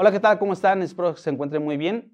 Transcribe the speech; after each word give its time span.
Hola, 0.00 0.12
¿qué 0.12 0.20
tal? 0.20 0.38
¿Cómo 0.38 0.52
están? 0.52 0.80
Espero 0.80 1.12
que 1.12 1.20
se 1.20 1.28
encuentren 1.28 1.64
muy 1.64 1.76
bien. 1.76 2.12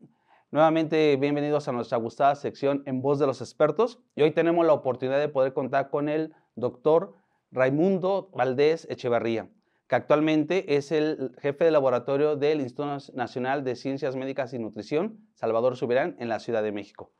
Nuevamente, 0.50 1.16
bienvenidos 1.16 1.68
a 1.68 1.72
nuestra 1.72 1.98
gustada 1.98 2.34
sección 2.34 2.82
En 2.86 3.02
Voz 3.02 3.18
de 3.18 3.26
los 3.26 3.42
Expertos. 3.42 4.00
Y 4.16 4.22
hoy 4.22 4.30
tenemos 4.30 4.64
la 4.64 4.72
oportunidad 4.72 5.18
de 5.18 5.28
poder 5.28 5.52
contar 5.52 5.90
con 5.90 6.08
el 6.08 6.32
doctor 6.54 7.12
Raimundo 7.50 8.30
Valdés 8.32 8.86
Echevarría, 8.88 9.50
que 9.86 9.96
actualmente 9.96 10.76
es 10.76 10.92
el 10.92 11.36
jefe 11.42 11.66
de 11.66 11.72
laboratorio 11.72 12.36
del 12.36 12.62
Instituto 12.62 12.96
Nacional 13.12 13.64
de 13.64 13.76
Ciencias 13.76 14.16
Médicas 14.16 14.54
y 14.54 14.58
Nutrición, 14.58 15.18
Salvador 15.34 15.76
Subirán, 15.76 16.16
en 16.18 16.30
la 16.30 16.40
Ciudad 16.40 16.62
de 16.62 16.72
México. 16.72 17.12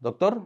Doctor, 0.00 0.42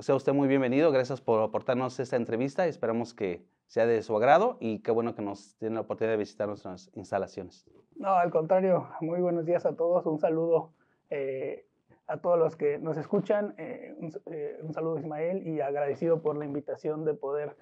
sea 0.00 0.16
usted 0.16 0.32
muy 0.32 0.48
bienvenido. 0.48 0.90
Gracias 0.90 1.20
por 1.20 1.40
aportarnos 1.44 2.00
esta 2.00 2.16
entrevista. 2.16 2.66
Esperamos 2.66 3.14
que 3.14 3.46
sea 3.66 3.86
de 3.86 4.02
su 4.02 4.16
agrado 4.16 4.56
y 4.60 4.80
qué 4.80 4.90
bueno 4.90 5.14
que 5.14 5.22
nos 5.22 5.56
tiene 5.58 5.74
la 5.74 5.82
oportunidad 5.82 6.12
de 6.12 6.18
visitar 6.18 6.48
nuestras 6.48 6.90
instalaciones. 6.94 7.66
No, 7.96 8.10
al 8.10 8.30
contrario, 8.30 8.88
muy 9.00 9.20
buenos 9.20 9.44
días 9.46 9.66
a 9.66 9.74
todos, 9.74 10.06
un 10.06 10.18
saludo 10.18 10.72
eh, 11.10 11.66
a 12.06 12.18
todos 12.18 12.38
los 12.38 12.56
que 12.56 12.78
nos 12.78 12.96
escuchan, 12.96 13.54
eh, 13.58 13.96
eh, 14.26 14.58
un, 14.62 14.72
saludo 14.72 14.98
Ismael 14.98 15.46
y 15.46 15.60
agradecido 15.60 16.22
por 16.22 16.36
la 16.36 16.44
invitación 16.44 17.04
de 17.04 17.14
poder 17.14 17.56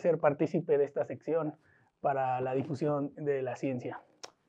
ser 0.00 0.18
partícipe 0.18 0.78
de 0.78 0.84
esta 0.84 1.04
sección 1.04 1.56
para 2.00 2.40
la 2.40 2.54
difusión 2.54 3.12
de 3.16 3.42
la 3.42 3.56
ciencia. 3.56 4.00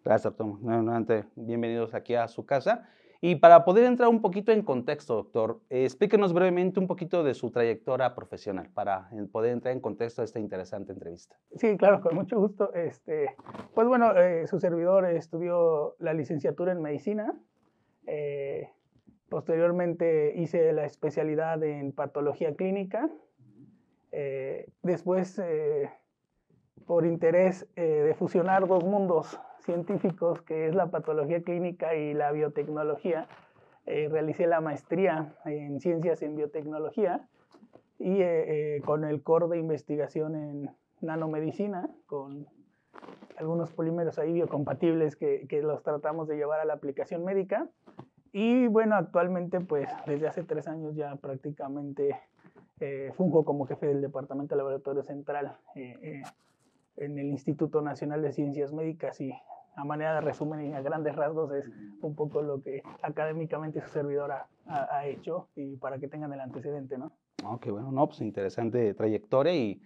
Gracias, 0.06 0.36
doctor. 0.36 0.62
Nuevamente, 0.62 1.26
bienvenidos 1.36 1.94
aquí 1.96 2.14
a 2.14 2.28
su 2.28 2.46
casa. 2.46 2.88
Y 3.26 3.38
para 3.38 3.64
poder 3.64 3.86
entrar 3.86 4.10
un 4.10 4.22
poquito 4.22 4.52
en 4.52 4.64
contexto, 4.64 5.16
doctor, 5.16 5.62
explíquenos 5.70 6.34
brevemente 6.34 6.82
un 6.82 6.88
poquito 6.88 7.24
de 7.24 7.34
su 7.34 7.52
trayectoria 7.52 8.14
profesional 8.16 8.70
para 8.74 9.10
poder 9.32 9.54
entrar 9.54 9.74
en 9.74 9.80
contexto 9.80 10.22
de 10.22 10.26
esta 10.26 10.42
interesante 10.42 10.92
entrevista. 10.92 11.38
Sí, 11.56 11.78
claro, 11.78 12.02
con 12.02 12.16
mucho 12.16 12.38
gusto. 12.38 12.74
Este, 12.74 13.34
pues 13.74 13.88
bueno, 13.88 14.14
eh, 14.18 14.46
su 14.48 14.60
servidor 14.60 15.06
estudió 15.06 15.96
la 16.00 16.14
licenciatura 16.14 16.74
en 16.74 16.82
medicina. 16.82 17.34
Eh, 18.08 18.68
posteriormente 19.30 20.34
hice 20.36 20.74
la 20.74 20.84
especialidad 20.84 21.64
en 21.64 21.94
patología 21.94 22.54
clínica. 22.58 23.10
Eh, 24.12 24.68
después, 24.82 25.42
por 26.86 27.06
interés 27.06 27.74
de 27.78 28.14
fusionar 28.16 28.68
dos 28.68 28.84
mundos, 28.84 29.40
científicos, 29.64 30.42
que 30.42 30.68
es 30.68 30.76
la 30.76 30.88
patología 30.88 31.42
clínica 31.42 31.96
y 31.96 32.14
la 32.14 32.32
biotecnología. 32.32 33.28
Eh, 33.86 34.08
realicé 34.10 34.48
la 34.48 34.62
maestría 34.62 35.36
en 35.46 35.82
ciencias 35.82 36.22
en 36.22 36.36
biotecnología 36.36 37.28
y 38.00 38.22
eh, 38.22 38.78
eh, 38.78 38.82
con 38.82 39.04
el 39.04 39.22
core 39.24 39.48
de 39.48 39.58
investigación 39.58 40.36
en 40.36 40.70
nanomedicina, 41.02 41.90
con 42.06 42.48
algunos 43.38 43.72
polímeros 43.72 44.20
ahí 44.20 44.32
biocompatibles 44.32 45.16
que, 45.16 45.48
que, 45.50 45.62
los 45.62 45.84
tratamos 45.84 46.28
de 46.28 46.38
llevar 46.38 46.62
a 46.62 46.66
la 46.66 46.74
aplicación 46.74 47.26
médica. 47.26 47.68
Y 48.32 48.68
bueno, 48.68 48.96
actualmente 48.96 49.60
pues 49.60 49.90
desde 50.06 50.28
hace 50.28 50.44
tres 50.44 50.68
años 50.68 50.96
ya 50.96 51.16
prácticamente 51.18 52.20
fungo 53.16 53.46
como 53.46 53.66
jefe 53.66 53.88
del 53.88 54.02
Departamento 54.02 54.56
de 54.56 54.58
Laboratorio 54.58 55.04
Central 55.04 55.56
en 56.98 57.18
el 57.18 57.28
Instituto 57.28 57.82
Nacional 57.82 58.22
de 58.22 58.34
Ciencias 58.34 58.74
Médicas 58.74 59.20
y 59.22 59.34
a 59.76 59.84
manera 59.84 60.16
de 60.16 60.22
resumen 60.22 60.66
y 60.66 60.74
a 60.74 60.82
grandes 60.82 61.16
rasgos 61.16 61.52
es 61.54 61.66
un 62.02 62.16
poco 62.16 62.42
lo 62.42 62.62
que 62.62 62.84
académicamente 63.02 63.82
su 63.82 63.90
servidor 63.90 64.32
ha, 64.32 65.08
hecho 65.08 65.50
y 65.56 65.76
para 65.78 66.00
que 66.00 66.08
tengan 66.08 66.32
el 66.34 66.40
antecedente, 66.40 66.98
¿no? 66.98 67.12
Ok, 67.44 67.68
bueno, 67.70 67.92
no, 67.92 68.08
pues 68.08 68.22
interesante 68.22 68.94
trayectoria 68.94 69.54
y 69.54 69.82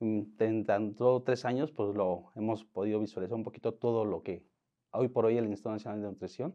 mm, 0.00 0.20
en 0.38 0.66
tanto 0.66 1.22
tres 1.22 1.44
años 1.44 1.72
pues 1.72 1.94
lo 1.94 2.30
hemos 2.36 2.64
podido 2.64 3.00
visualizar 3.00 3.34
un 3.34 3.44
poquito 3.44 3.74
todo 3.74 4.04
lo 4.04 4.22
que 4.22 4.44
hoy 4.92 5.08
por 5.08 5.24
hoy 5.24 5.38
el 5.38 5.46
Instituto 5.46 5.72
Nacional 5.72 6.00
de 6.02 6.08
Nutrición 6.08 6.54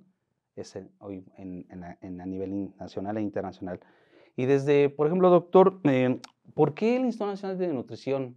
es 0.55 0.79
hoy 0.99 1.25
en, 1.37 1.65
en, 1.69 2.21
a 2.21 2.25
nivel 2.25 2.73
nacional 2.77 3.17
e 3.17 3.21
internacional. 3.21 3.79
Y 4.37 4.45
desde, 4.45 4.89
por 4.89 5.07
ejemplo, 5.07 5.29
doctor, 5.29 5.81
eh, 5.83 6.19
¿por 6.53 6.73
qué 6.73 6.95
el 6.95 7.05
Instituto 7.05 7.31
Nacional 7.31 7.57
de 7.57 7.67
Nutrición 7.73 8.35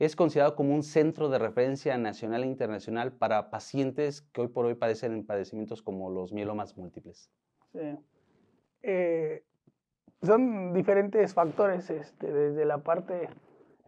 es 0.00 0.16
considerado 0.16 0.56
como 0.56 0.74
un 0.74 0.82
centro 0.82 1.28
de 1.28 1.38
referencia 1.38 1.96
nacional 1.98 2.42
e 2.42 2.46
internacional 2.46 3.12
para 3.12 3.50
pacientes 3.50 4.22
que 4.22 4.40
hoy 4.40 4.48
por 4.48 4.64
hoy 4.64 4.74
padecen 4.74 5.26
padecimientos 5.26 5.82
como 5.82 6.10
los 6.10 6.32
mielomas 6.32 6.76
múltiples. 6.78 7.30
Sí. 7.72 7.98
Eh, 8.82 9.44
son 10.22 10.72
diferentes 10.72 11.34
factores, 11.34 11.90
este, 11.90 12.32
desde 12.32 12.64
la 12.64 12.78
parte 12.78 13.28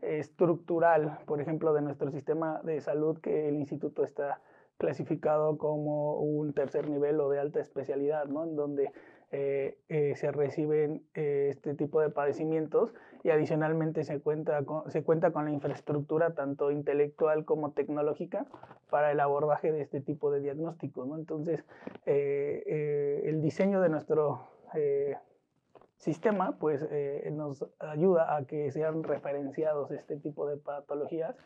estructural, 0.03 1.19
por 1.25 1.41
ejemplo, 1.41 1.73
de 1.73 1.81
nuestro 1.81 2.11
sistema 2.11 2.61
de 2.63 2.83
salud, 2.83 3.19
que 3.19 3.49
el 3.49 3.57
instituto 3.57 4.05
está 4.05 4.43
clasificado 4.77 5.57
como 5.57 6.19
un 6.21 6.53
tercer 6.53 6.91
nivel 6.91 7.21
o 7.21 7.31
de 7.31 7.39
alta 7.39 7.61
especialidad, 7.61 8.27
¿no? 8.27 8.45
En 8.45 8.57
donde 8.57 8.93
eh, 9.31 9.79
eh, 9.89 10.15
se 10.17 10.31
reciben 10.31 11.07
este 11.15 11.75
tipo 11.75 12.03
de 12.03 12.11
padecimientos 12.11 12.93
y 13.23 13.31
adicionalmente 13.31 14.05
se 14.05 14.21
cuenta, 14.21 14.65
con, 14.65 14.91
se 14.91 15.03
cuenta 15.03 15.33
con 15.33 15.45
la 15.45 15.53
infraestructura 15.53 16.35
tanto 16.35 16.71
intelectual 16.71 17.45
como 17.45 17.73
tecnológica 17.73 18.47
para 18.91 19.13
el 19.13 19.21
abordaje 19.21 19.73
de 19.73 19.83
este 19.83 20.01
tipo 20.01 20.31
de 20.31 20.41
diagnósticos. 20.41 21.09
Entonces, 21.17 21.65
el 22.05 23.41
diseño 23.41 23.81
de 23.81 23.89
nuestro 23.89 24.49
sistema 25.97 26.57
pues, 26.59 26.87
nos 27.33 27.65
ayuda 27.79 28.37
a 28.37 28.45
que 28.45 28.71
sean 28.73 29.03
referenciados 29.03 29.91
este 29.93 30.17
tipo 30.17 30.47
de 30.47 30.57
patologías, 30.57 31.37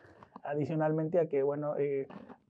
adicionalmente 0.43 1.19
a 1.19 1.27
que, 1.27 1.43
bueno, 1.43 1.75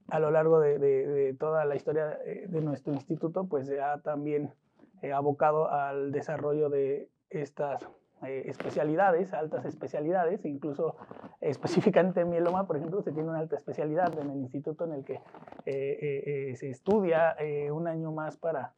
a 0.08 0.20
lo 0.20 0.30
largo 0.30 0.58
de, 0.58 0.78
de, 0.78 1.06
de, 1.06 1.34
toda 1.34 1.64
la 1.64 1.76
historia 1.76 2.18
de 2.24 2.60
nuestro 2.60 2.94
instituto, 2.94 3.46
pues 3.46 3.66
se 3.66 3.80
ha 3.80 3.98
también 3.98 4.52
eh, 5.00 5.12
abocado 5.12 5.70
al 5.70 6.10
desarrollo 6.10 6.70
de 6.70 7.08
estas 7.30 7.88
eh, 8.28 8.42
especialidades, 8.50 9.32
altas 9.32 9.64
especialidades, 9.64 10.44
incluso 10.44 10.96
específicamente 11.40 12.20
en 12.20 12.28
mieloma, 12.28 12.66
por 12.66 12.76
ejemplo, 12.76 13.00
se 13.00 13.10
tiene 13.10 13.30
una 13.30 13.38
alta 13.38 13.56
especialidad 13.56 14.18
en 14.18 14.30
el 14.30 14.36
instituto 14.36 14.84
en 14.84 14.92
el 14.92 15.04
que 15.04 15.20
eh, 15.64 16.52
se 16.56 16.68
estudia 16.68 17.36
un 17.72 17.88
año 17.88 18.12
más 18.12 18.36
para 18.36 18.74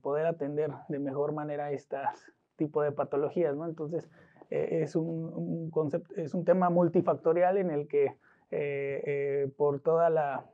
poder 0.00 0.26
atender 0.26 0.70
de 0.88 1.00
mejor 1.00 1.32
manera 1.32 1.72
estas 1.72 2.32
tipo 2.56 2.82
de 2.82 2.92
patologías, 2.92 3.56
¿no? 3.56 3.66
Entonces, 3.66 4.08
es 4.50 4.94
un, 4.94 5.70
concepto, 5.70 6.14
es 6.14 6.34
un 6.34 6.44
tema 6.44 6.70
multifactorial 6.70 7.56
en 7.56 7.70
el 7.70 7.88
que 7.88 8.16
por 9.56 9.80
todo 9.80 10.00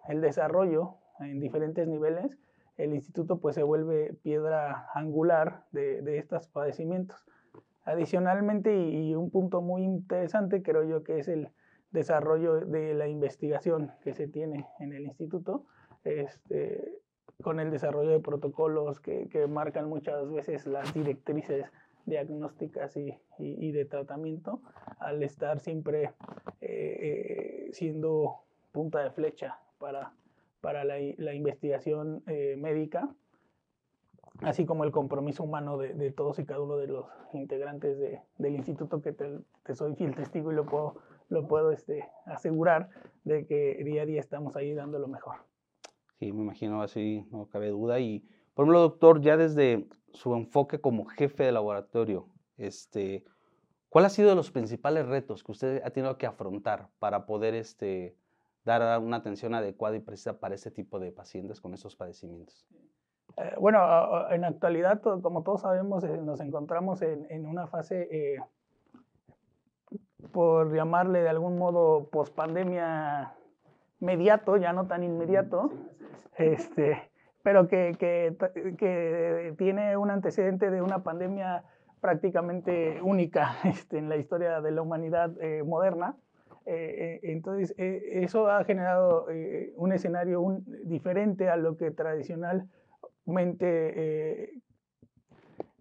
el 0.09 0.21
desarrollo 0.23 0.95
en 1.21 1.41
diferentes 1.41 1.87
niveles, 1.87 2.39
el 2.79 2.95
instituto 2.95 3.39
pues 3.39 3.55
se 3.55 3.63
vuelve 3.63 4.15
piedra 4.23 4.89
angular 4.95 5.65
de, 5.73 6.01
de 6.03 6.19
estos 6.19 6.49
padecimientos. 6.49 7.25
Adicionalmente, 7.87 8.77
y, 8.77 9.15
un 9.15 9.31
punto 9.31 9.63
muy 9.63 9.83
interesante, 9.83 10.63
creo 10.63 10.85
yo 10.85 11.03
que 11.03 11.19
es 11.19 11.29
el 11.29 11.49
desarrollo 11.93 12.61
de 12.61 12.93
la 12.95 13.09
investigación 13.09 13.93
que 14.03 14.13
se 14.13 14.29
tiene 14.29 14.67
en 14.81 14.93
el 14.93 15.05
instituto, 15.07 15.65
este, 16.05 16.99
con 17.43 17.59
el 17.61 17.71
desarrollo 17.71 18.11
de 18.11 18.21
protocolos 18.21 19.01
que, 19.01 19.47
marcan 19.49 19.89
muchas 19.89 20.31
veces 20.31 20.67
las 20.67 20.93
directrices 20.93 21.65
diagnósticas 22.05 22.97
y, 22.97 23.19
y, 23.39 23.73
de 23.73 23.85
tratamiento, 23.85 24.61
al 24.99 25.23
estar 25.23 25.61
siempre 25.61 26.13
eh, 26.61 27.69
eh, 27.71 27.71
siendo 27.73 28.43
punta 28.73 29.03
de 29.03 29.11
flecha 29.11 29.59
para 29.79 30.13
para 30.67 30.83
la, 30.83 30.97
la 31.19 31.33
investigación 31.33 32.25
eh, 32.27 32.57
médica, 32.59 33.09
así 34.43 34.67
como 34.67 34.85
el 34.85 34.93
compromiso 34.93 35.45
humano 35.45 35.79
de, 35.79 35.95
de, 35.95 36.13
todos 36.13 36.39
y 36.39 36.45
cada 36.45 36.61
uno 36.61 36.77
de 36.77 36.87
los 36.87 37.07
integrantes 37.33 37.99
de, 37.99 38.21
del 38.39 38.55
instituto, 38.57 39.01
que 39.01 39.13
te, 39.13 39.75
soy 39.75 39.95
fiel 39.95 40.15
testigo 40.15 40.53
y 40.53 40.55
lo 40.55 40.67
puedo, 40.67 40.97
lo 41.29 41.47
puedo 41.47 41.73
este, 41.73 42.09
asegurar 42.27 42.89
de 43.25 43.47
que 43.47 43.83
día 43.85 44.03
a 44.03 44.07
día 44.07 44.21
estamos 44.21 44.57
ahí 44.57 44.75
dando 44.75 44.99
lo 44.99 45.09
mejor. 45.09 45.37
Sí, 46.19 46.33
me 46.33 46.43
imagino 46.43 46.83
así, 46.83 47.27
no 47.31 47.49
cabe 47.49 47.69
duda. 47.69 48.01
Y, 48.01 48.21
por 48.55 48.65
ejemplo, 48.65 48.81
doctor, 48.81 49.21
ya 49.21 49.37
desde 49.37 49.87
su 50.13 50.35
enfoque 50.35 50.81
como 50.81 51.05
jefe 51.07 51.45
de 51.45 51.53
laboratorio, 51.53 52.29
este, 52.57 53.25
¿cuál 53.89 54.07
ha 54.07 54.11
sido 54.11 54.35
los 54.35 54.51
principales 54.51 55.07
retos 55.07 55.45
que 55.45 55.53
usted 55.53 55.83
ha 55.85 55.91
tenido 55.91 56.17
que 56.17 56.27
afrontar 56.27 56.89
para 56.99 57.27
poder 57.27 57.55
este, 57.55 58.17
dar 58.65 59.01
una 59.01 59.19
atención 59.19 59.55
adecuada 59.55 59.97
y 59.97 60.01
precisa 60.01 60.41
para 60.41 60.55
ese 60.55 60.71
tipo 60.71 60.99
de 60.99 61.13
pacientes 61.13 61.61
con 61.61 61.75
esos 61.75 61.97
padecimientos? 61.97 62.67
Eh, 63.39 63.55
bueno, 63.59 64.31
en 64.31 64.45
actualidad, 64.45 65.01
como 65.03 65.43
todos 65.43 65.61
sabemos, 65.61 66.03
eh, 66.05 66.19
nos 66.23 66.41
encontramos 66.41 67.03
en, 67.03 67.27
en 67.29 67.47
una 67.47 67.67
fase, 67.67 68.09
eh, 68.11 68.39
por 70.33 70.75
llamarle 70.75 71.23
de 71.23 71.29
algún 71.29 71.59
modo, 71.59 72.09
pospandemia 72.09 73.35
mediato, 74.01 74.57
ya 74.57 74.73
no 74.73 74.87
tan 74.87 75.05
inmediato, 75.05 75.71
este, 76.39 77.11
pero 77.43 77.69
que, 77.69 77.95
que, 77.99 78.37
que, 78.79 79.55
tiene 79.59 79.97
un 79.97 80.11
antecedente 80.11 80.71
de 80.71 80.81
una 80.81 81.03
pandemia 81.03 81.65
prácticamente 82.01 83.01
única 83.03 83.57
este, 83.65 83.99
en 83.99 84.09
la 84.09 84.17
historia 84.17 84.61
de 84.63 84.71
la 84.71 84.83
humanidad 84.83 85.31
moderna. 85.65 86.17
Entonces, 86.65 87.75
eso 87.79 88.51
ha 88.51 88.65
generado 88.65 89.27
un 89.77 89.93
escenario 89.93 90.41
un, 90.41 90.65
diferente 90.85 91.49
a 91.49 91.57
lo 91.57 91.77
que 91.77 91.93
tradicionalmente 93.27 94.63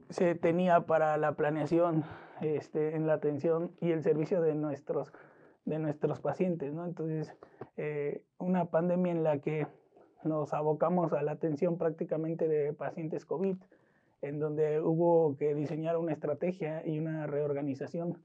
se 0.10 0.36
tenía 0.36 0.82
para 0.82 1.18
la 1.18 1.34
planeación 1.34 2.04
este, 2.42 2.96
en 2.96 3.08
la 3.08 3.14
atención 3.14 3.72
y 3.82 3.92
el 3.92 4.04
servicio 4.04 4.42
de 4.42 4.56
nuestros, 4.56 5.12
de 5.66 5.80
nuestros 5.80 6.20
pacientes. 6.20 6.74
¿no? 6.74 6.86
Entonces, 6.86 7.34
una 8.38 8.66
pandemia 8.66 9.12
en 9.12 9.24
la 9.24 9.40
que 9.40 9.68
nos 10.24 10.54
abocamos 10.54 11.14
a 11.14 11.22
la 11.22 11.34
atención 11.34 11.78
prácticamente 11.78 12.48
de 12.48 12.74
pacientes 12.74 13.26
COVID, 13.26 13.58
en 14.22 14.40
donde 14.40 14.82
hubo 14.82 15.36
que 15.38 15.54
diseñar 15.54 15.98
una 15.98 16.14
estrategia 16.14 16.86
y 16.86 16.98
una 16.98 17.28
reorganización 17.28 18.18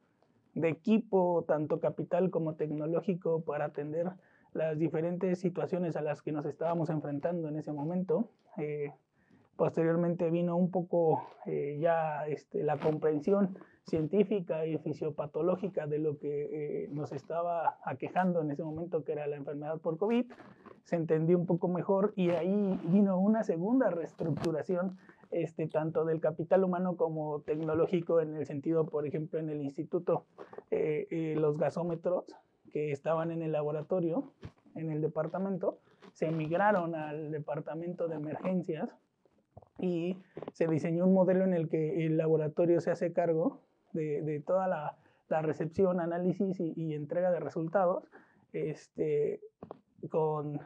de 0.55 0.69
equipo, 0.69 1.45
tanto 1.47 1.79
capital 1.79 2.31
como 2.31 2.55
tecnológico, 2.55 3.43
para 3.43 3.67
atender 3.67 4.11
las 4.53 4.79
diferentes 4.79 5.39
situaciones 5.39 5.97
a 5.97 6.03
las 6.03 6.23
que 6.23 6.33
nos 6.33 6.47
estábamos 6.47 6.91
enfrentando 6.91 7.49
en 7.49 7.57
ese 7.57 7.73
momento. 7.73 8.31
Eh, 8.57 8.93
posteriormente 9.61 10.31
vino 10.31 10.57
un 10.57 10.71
poco 10.71 11.23
eh, 11.45 11.77
ya 11.83 12.27
este, 12.27 12.63
la 12.63 12.79
comprensión 12.79 13.59
científica 13.85 14.65
y 14.65 14.79
fisiopatológica 14.79 15.87
de 15.87 15.99
lo 15.99 16.19
que 16.19 16.85
eh, 16.85 16.89
nos 16.93 17.13
estaba 17.13 17.79
aquejando 17.85 18.41
en 18.41 18.51
ese 18.51 18.65
momento, 18.65 19.05
que 19.05 19.13
era 19.13 19.27
la 19.27 19.37
enfermedad 19.37 19.79
por 19.79 19.99
COVID 19.99 20.25
se 20.85 20.97
entendió 20.97 21.37
un 21.37 21.45
poco 21.45 21.69
mejor 21.69 22.15
y 22.17 22.31
ahí 22.31 22.81
vino 22.85 23.21
una 23.21 23.45
segunda 23.45 23.91
reestructuración 23.91 24.97
este, 25.31 25.69
tanto 25.69 26.07
del 26.07 26.21
capital 26.21 26.65
humano 26.65 26.97
como 26.97 27.43
tecnológico 27.43 28.23
en 28.23 28.37
el 28.37 28.47
sentido, 28.47 28.87
por 28.87 29.07
ejemplo, 29.07 29.39
en 29.39 29.51
el 29.51 29.61
instituto, 29.61 30.25
eh, 30.71 31.35
los 31.39 31.59
gasómetros 31.59 32.25
que 32.73 32.93
estaban 32.93 33.31
en 33.31 33.43
el 33.43 33.53
laboratorio, 33.53 34.33
en 34.75 34.91
el 34.91 35.03
departamento, 35.03 35.81
se 36.15 36.31
migraron 36.31 36.95
al 36.95 37.31
departamento 37.31 38.09
de 38.09 38.15
emergencias 38.15 38.89
y 39.81 40.19
se 40.53 40.67
diseñó 40.67 41.07
un 41.07 41.15
modelo 41.15 41.45
en 41.45 41.55
el 41.55 41.69
que 41.69 42.07
el 42.07 42.17
laboratorio 42.17 42.81
se 42.81 42.91
hace 42.91 43.13
cargo 43.13 43.61
de, 43.93 44.43
toda 44.47 44.69
la, 44.69 44.97
recepción, 45.43 46.01
análisis 46.01 46.59
y, 46.61 46.73
y, 46.77 46.95
entrega 46.95 47.31
de 47.31 47.41
resultados 47.41 48.05
este, 48.53 49.41
con 50.11 50.61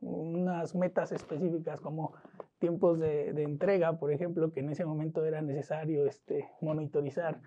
unas 0.00 0.74
metas 0.74 1.12
específicas 1.12 1.80
como 1.80 2.12
tiempos 2.58 2.98
de, 2.98 3.30
entrega, 3.42 3.98
por 3.98 4.12
ejemplo, 4.12 4.52
que 4.52 4.60
en 4.60 4.70
ese 4.70 4.84
momento 4.84 5.24
era 5.24 5.40
necesario 5.40 6.06
este, 6.06 6.48
monitorizar 6.60 7.40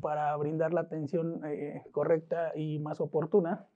para 0.00 0.36
brindar 0.36 0.72
la 0.72 0.82
atención 0.82 1.40
eh, 1.46 1.82
correcta 1.92 2.52
y 2.54 2.78
más 2.78 3.00
oportuna. 3.00 3.66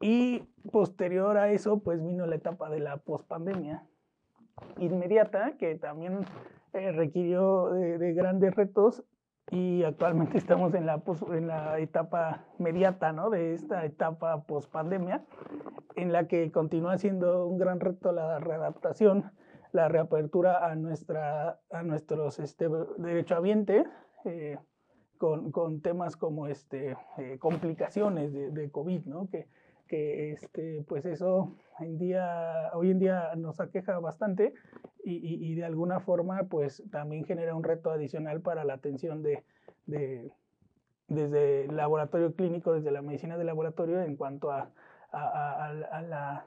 Y 0.00 0.40
posterior 0.72 1.36
a 1.38 1.52
eso, 1.52 1.78
pues 1.78 2.02
vino 2.04 2.26
la 2.26 2.34
etapa 2.34 2.68
de 2.70 2.80
la 2.80 2.96
pospandemia 2.96 3.86
inmediata, 4.78 5.56
que 5.58 5.76
también 5.76 6.20
eh, 6.72 6.92
requirió 6.92 7.70
de, 7.70 8.14
grandes 8.14 8.54
retos 8.54 9.04
y 9.50 9.82
actualmente 9.84 10.38
estamos 10.38 10.74
en 10.74 10.86
la, 10.86 11.02
en 11.32 11.46
la 11.46 11.78
etapa 11.78 12.44
mediata 12.58 13.12
¿no? 13.12 13.30
de 13.30 13.54
esta 13.54 13.84
etapa 13.84 14.44
post-pandemia, 14.44 15.24
en 15.96 16.12
la 16.12 16.26
que 16.28 16.50
continúa 16.50 16.98
siendo 16.98 17.46
un 17.46 17.58
gran 17.58 17.80
reto 17.80 18.12
la 18.12 18.38
readaptación, 18.38 19.30
la 19.72 19.88
reapertura 19.88 20.66
a, 20.66 20.74
nuestra, 20.74 21.60
a 21.70 21.82
nuestros 21.82 22.38
este, 22.38 22.68
derechohabientes, 22.98 23.86
eh, 24.24 24.58
con, 25.18 25.52
con, 25.52 25.82
temas 25.82 26.16
como 26.16 26.48
este, 26.48 26.96
eh, 27.18 27.38
complicaciones 27.38 28.32
de, 28.32 28.50
de, 28.50 28.70
COVID, 28.70 29.04
¿no? 29.06 29.28
que, 29.28 29.46
que 29.92 30.32
este, 30.32 30.82
pues 30.88 31.04
eso 31.04 31.54
en 31.78 31.98
día, 31.98 32.70
hoy 32.72 32.90
en 32.90 32.98
día 32.98 33.34
nos 33.36 33.60
aqueja 33.60 33.98
bastante 33.98 34.54
y, 35.04 35.50
y, 35.50 35.54
de 35.54 35.66
alguna 35.66 36.00
forma 36.00 36.44
pues 36.44 36.82
también 36.90 37.26
genera 37.26 37.54
un 37.54 37.62
reto 37.62 37.90
adicional 37.90 38.40
para 38.40 38.64
la 38.64 38.72
atención 38.72 39.22
de, 39.22 39.44
de 39.84 40.32
desde 41.08 41.66
el 41.66 41.76
laboratorio 41.76 42.34
clínico, 42.34 42.72
desde 42.72 42.90
la 42.90 43.02
medicina 43.02 43.36
de 43.36 43.44
laboratorio 43.44 44.00
en 44.00 44.16
cuanto 44.16 44.50
a, 44.50 44.70
a, 45.10 45.68
a, 45.68 46.00
la 46.00 46.46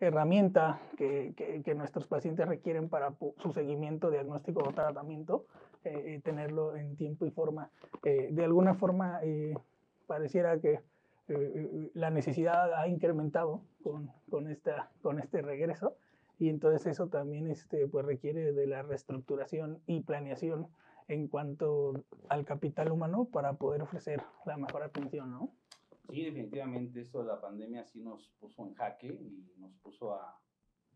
herramienta 0.00 0.82
que, 0.98 1.32
que, 1.34 1.62
que, 1.62 1.74
nuestros 1.74 2.06
pacientes 2.06 2.46
requieren 2.46 2.90
para 2.90 3.14
su 3.38 3.52
seguimiento, 3.54 4.10
diagnóstico 4.10 4.60
o 4.68 4.72
tratamiento, 4.74 5.46
eh, 5.82 6.02
eh, 6.16 6.20
tenerlo 6.22 6.76
en 6.76 6.94
tiempo 6.98 7.24
y 7.24 7.30
forma. 7.30 7.70
Eh, 8.04 8.28
de 8.32 8.44
alguna 8.44 8.74
forma, 8.74 9.22
pareciera 10.06 10.60
que 10.60 10.80
la 11.94 12.10
necesidad 12.10 12.74
ha 12.74 12.88
incrementado 12.88 13.62
con, 13.82 14.10
con, 14.30 14.48
esta, 14.48 14.90
con 15.02 15.18
este 15.18 15.42
regreso 15.42 15.96
y 16.38 16.48
entonces 16.48 16.86
eso 16.86 17.08
también 17.08 17.48
este, 17.48 17.86
pues 17.88 18.06
requiere 18.06 18.52
de 18.52 18.66
la 18.66 18.82
reestructuración 18.82 19.80
y 19.86 20.00
planeación 20.00 20.68
en 21.08 21.28
cuanto 21.28 22.04
al 22.28 22.44
capital 22.44 22.92
humano 22.92 23.26
para 23.26 23.54
poder 23.54 23.82
ofrecer 23.82 24.22
la 24.46 24.56
mejor 24.56 24.82
atención, 24.82 25.30
¿no? 25.30 25.52
Sí, 26.10 26.24
definitivamente 26.24 27.00
esto 27.00 27.20
de 27.20 27.26
la 27.26 27.40
pandemia 27.40 27.84
sí 27.84 28.00
nos 28.00 28.28
puso 28.40 28.66
en 28.66 28.74
jaque 28.74 29.08
y 29.08 29.52
nos 29.58 29.74
puso 29.82 30.14
a, 30.14 30.40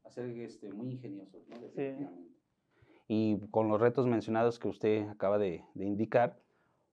a 0.05 0.11
ser 0.11 0.31
este, 0.39 0.73
muy 0.73 0.93
ingeniosos, 0.93 1.47
¿no? 1.49 1.59
Definitivamente. 1.59 2.23
Sí. 2.23 2.29
Y 3.09 3.39
con 3.51 3.69
los 3.69 3.81
retos 3.81 4.07
mencionados 4.07 4.59
que 4.59 4.69
usted 4.69 5.09
acaba 5.09 5.39
de, 5.39 5.65
de 5.75 5.85
indicar, 5.85 6.39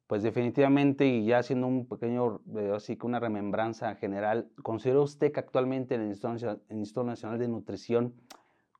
pues 0.10 0.24
definitivamente, 0.24 1.06
y 1.06 1.24
ya 1.24 1.38
haciendo 1.38 1.68
un 1.68 1.88
pequeño, 1.88 2.42
eh, 2.58 2.72
así 2.76 2.98
que 2.98 3.06
una 3.06 3.20
remembranza 3.20 3.94
general, 3.94 4.50
¿considera 4.64 5.02
usted 5.02 5.32
que 5.32 5.40
actualmente 5.40 5.94
el 5.94 6.02
Instituto, 6.02 7.04
Nacional 7.04 7.38
de 7.38 7.48
Nutrición 7.48 8.16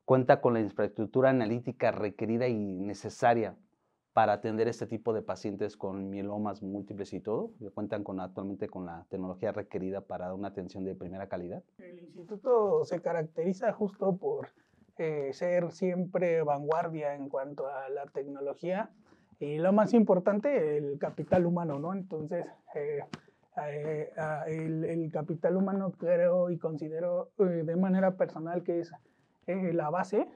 cuenta 0.04 0.40
con 0.40 0.54
la 0.54 0.60
infraestructura 0.60 1.30
analítica 1.30 1.92
requerida 1.92 2.48
y 2.48 2.80
necesaria 2.80 3.54
para 4.12 4.32
atender 4.32 4.66
este 4.66 4.88
tipo 4.88 5.12
de 5.12 5.22
pacientes 5.22 5.76
con 5.76 6.10
mielomas 6.10 6.64
múltiples 6.64 7.12
y 7.12 7.20
todo? 7.20 7.52
¿Cuentan 7.74 8.02
con, 8.02 8.18
actualmente 8.18 8.68
con 8.68 8.86
la 8.86 9.06
tecnología 9.08 9.52
requerida 9.52 10.00
para 10.00 10.34
una 10.34 10.48
atención 10.48 10.82
de 10.82 10.96
primera 10.96 11.28
calidad? 11.28 11.62
El 11.78 12.00
instituto 12.00 12.84
se 12.84 13.00
caracteriza 13.00 13.72
justo 13.72 14.16
por 14.16 14.48
eh, 14.98 15.30
ser 15.32 15.70
siempre 15.70 16.42
vanguardia 16.42 17.14
en 17.14 17.28
cuanto 17.28 17.68
a 17.68 17.88
la 17.88 18.06
tecnología 18.06 18.90
y 19.40 19.58
lo 19.58 19.72
más 19.72 19.94
importante, 19.94 20.76
el 20.76 20.98
capital 20.98 21.46
humano, 21.46 21.78
¿no? 21.78 21.92
Entonces, 21.92 22.46
eh, 22.74 23.00
eh, 23.66 24.10
el, 24.46 24.84
el, 24.84 25.10
capital 25.10 25.56
humano 25.56 25.92
creo 25.98 26.50
y 26.50 26.58
considero 26.58 27.30
de 27.36 27.76
manera 27.76 28.16
personal 28.16 28.62
que 28.62 28.80
es 28.80 28.92
la 29.46 29.90
base, 29.90 30.28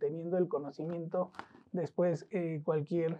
teniendo 0.00 0.38
el 0.38 0.48
conocimiento 0.48 1.30
Después, 1.74 2.28
eh, 2.30 2.60
cualquier, 2.64 3.18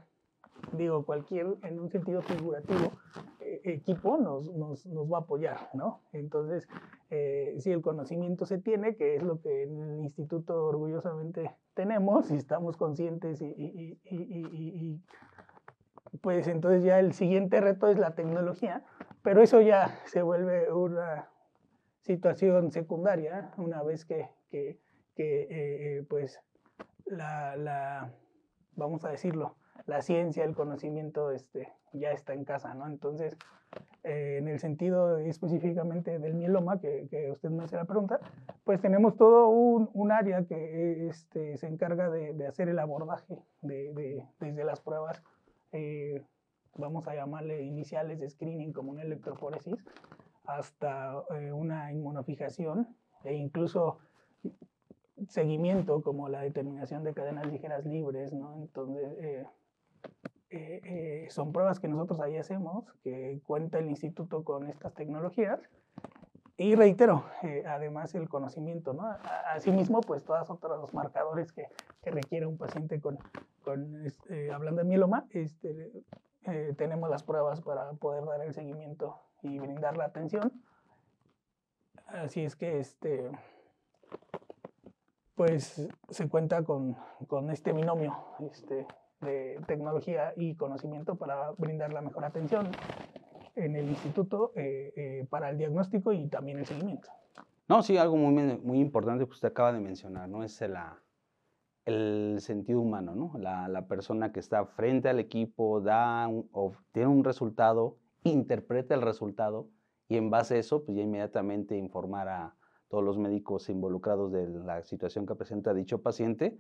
digo, 0.79 1.05
cualquier, 1.05 1.57
en 1.65 1.81
un 1.81 1.91
sentido 1.91 2.23
figurativo, 2.23 2.93
eh, 3.34 3.34
equipo 3.65 4.19
nos, 4.19 4.53
nos, 4.55 4.87
va 4.87 5.19
a 5.19 5.21
apoyar, 5.23 5.71
¿no? 5.73 6.03
Entonces, 6.13 6.69
eh, 7.11 7.57
si 7.59 7.73
el 7.73 7.81
conocimiento 7.81 8.45
se 8.47 8.59
tiene, 8.59 8.95
que 8.95 9.17
es 9.17 9.23
lo 9.23 9.41
que 9.41 9.63
en 9.63 9.81
el 9.81 10.01
instituto 10.01 10.67
orgullosamente 10.67 11.51
tenemos, 11.73 12.31
y 12.31 12.37
estamos 12.37 12.77
conscientes 12.77 13.41
y, 13.41 15.01
pues 16.21 16.47
entonces 16.47 16.85
ya 16.85 17.01
el 17.01 17.13
siguiente 17.13 17.61
reto 17.61 17.89
es 17.89 17.99
la 17.99 18.15
tecnología, 18.15 18.85
pero 19.23 19.43
eso 19.43 19.61
ya 19.61 19.99
se 20.05 20.23
vuelve 20.23 20.73
una 20.73 21.29
situación 22.01 22.71
secundaria 22.71 23.53
una 23.57 23.83
vez 23.83 24.05
que, 24.05 24.29
que, 24.51 24.79
que 25.17 26.07
pues 26.09 26.41
la, 27.07 27.57
la, 27.57 28.15
vamos 28.77 29.05
a 29.05 29.11
decirlo, 29.11 29.57
la 29.87 30.03
ciencia, 30.03 30.45
el 30.45 30.55
conocimiento 30.55 31.31
este, 31.31 31.73
ya 31.93 32.13
está 32.13 32.35
en 32.35 32.45
casa, 32.45 32.75
¿no? 32.75 32.87
Entonces, 32.87 33.37
eh, 34.05 34.37
en 34.39 34.49
el 34.49 34.61
sentido 34.61 35.19
específicamente 35.19 36.19
del 36.19 36.35
mieloma, 36.35 36.81
que, 36.81 37.07
que, 37.11 37.31
usted 37.31 37.51
me 37.51 37.65
hace 37.65 37.77
la 37.77 37.85
pregunta, 37.85 38.21
pues 38.65 38.81
tenemos 38.81 39.17
todo 39.17 39.49
un, 39.49 39.91
un 39.93 40.13
área 40.13 40.45
que 40.45 41.09
este, 41.09 41.57
se 41.57 41.67
encarga 41.67 42.11
de, 42.11 42.35
de, 42.35 42.47
hacer 42.47 42.69
el 42.69 42.79
abordaje 42.79 43.39
de, 43.63 43.93
de, 43.93 44.27
desde 44.41 44.65
las 44.65 44.81
pruebas, 44.81 45.23
eh, 45.73 46.23
vamos 46.77 47.07
a 47.09 47.15
llamarle 47.15 47.63
iniciales 47.63 48.19
de 48.21 48.29
screening 48.29 48.73
como 48.73 48.93
una 48.93 49.03
electroforesis, 49.03 49.85
hasta 50.45 51.25
eh, 51.31 51.53
una 51.53 51.91
inmunofijación 51.93 52.95
e 53.25 53.35
incluso 53.35 53.99
seguimiento 55.29 56.03
como 56.03 56.29
la 56.29 56.43
determinación 56.43 57.05
de 57.05 57.15
cadenas 57.15 57.47
ligeras 57.47 57.85
libres, 57.85 58.33
¿no? 58.33 58.57
Entonces, 58.57 59.13
eh, 59.19 59.47
eh, 60.51 60.81
eh, 60.85 61.27
son 61.31 61.53
pruebas 61.53 61.81
que 61.81 61.89
nosotros 61.89 62.21
ahí 62.21 62.37
hacemos, 62.37 62.85
que 63.03 63.41
cuenta 63.47 63.79
el 63.79 63.89
instituto 63.89 64.45
con 64.45 64.69
estas 64.69 64.95
tecnologías. 64.95 65.61
Y 66.57 66.77
reitero, 66.77 67.25
además 67.67 68.15
el 68.15 68.29
conocimiento, 68.29 68.93
¿no? 68.93 69.03
Asimismo, 69.53 70.01
pues 70.03 70.25
todos 70.25 70.49
otros 70.51 70.95
marcadores 70.95 71.53
que, 71.53 71.67
que 72.01 72.13
requiere 72.13 72.47
un 72.47 72.57
paciente 72.57 73.01
con, 73.01 73.19
con 73.65 74.07
este, 74.07 74.53
hablando 74.53 74.83
de 74.83 74.89
mieloma, 74.89 75.27
este, 75.31 75.91
eh, 76.47 76.75
tenemos 76.77 77.09
las 77.09 77.23
pruebas 77.23 77.63
para 77.63 77.91
poder 77.95 78.25
dar 78.27 78.43
el 78.43 78.53
seguimiento 78.53 79.19
y 79.43 79.59
brindar 79.59 79.97
la 79.97 80.05
atención. 80.05 80.53
Así 82.07 82.45
es 82.45 82.55
que 82.55 82.79
este, 82.79 83.31
pues 85.35 85.89
se 86.11 86.29
cuenta 86.29 86.63
con, 86.63 86.97
con 87.29 87.51
este 87.51 87.73
binomio 87.73 88.15
este, 88.41 88.87
de 89.25 89.61
tecnología 89.67 90.33
y 90.37 90.55
conocimiento 90.55 91.17
para 91.17 91.51
brindar 91.53 91.93
la 91.93 92.03
mejor 92.03 92.25
atención 92.25 92.69
en 93.57 93.77
el 93.77 93.89
instituto 93.89 94.53
eh, 94.55 94.93
eh, 94.97 95.27
para 95.31 95.51
el 95.51 95.59
diagnóstico 95.59 96.13
y 96.13 96.29
también 96.29 96.59
el 96.59 96.67
seguimiento. 96.67 97.09
No, 97.69 97.83
sí, 97.83 97.97
algo 97.97 98.17
muy, 98.17 98.59
muy 98.59 98.79
importante 98.79 99.25
que 99.25 99.31
usted 99.31 99.49
acaba 99.49 99.73
de 99.73 99.81
mencionar, 99.81 100.29
¿no? 100.29 100.45
Es 100.45 100.61
la, 100.61 101.01
el 101.85 102.37
sentido 102.41 102.81
humano, 102.81 103.15
¿no? 103.15 103.33
La, 103.39 103.69
la, 103.69 103.87
persona 103.87 104.33
que 104.33 104.41
está 104.41 104.67
frente 104.67 105.09
al 105.09 105.19
equipo, 105.19 105.81
da 105.81 106.29
o 106.29 106.73
tiene 106.93 107.09
un 107.09 107.25
resultado, 107.25 107.97
interpreta 108.23 108.95
el 108.95 109.03
resultado 109.03 109.71
y 110.09 110.17
en 110.17 110.31
base 110.31 110.57
a 110.57 110.59
eso, 110.59 110.85
pues 110.85 110.97
ya 110.97 111.05
inmediatamente 111.05 111.77
informar 111.77 112.29
a 112.29 112.55
todos 112.89 113.03
los 113.03 113.19
médicos 113.19 113.69
involucrados 113.69 114.31
de 114.31 114.49
la 114.49 114.83
situación 114.83 115.27
que 115.27 115.35
presenta 115.35 115.73
dicho 115.73 116.03
paciente 116.03 116.59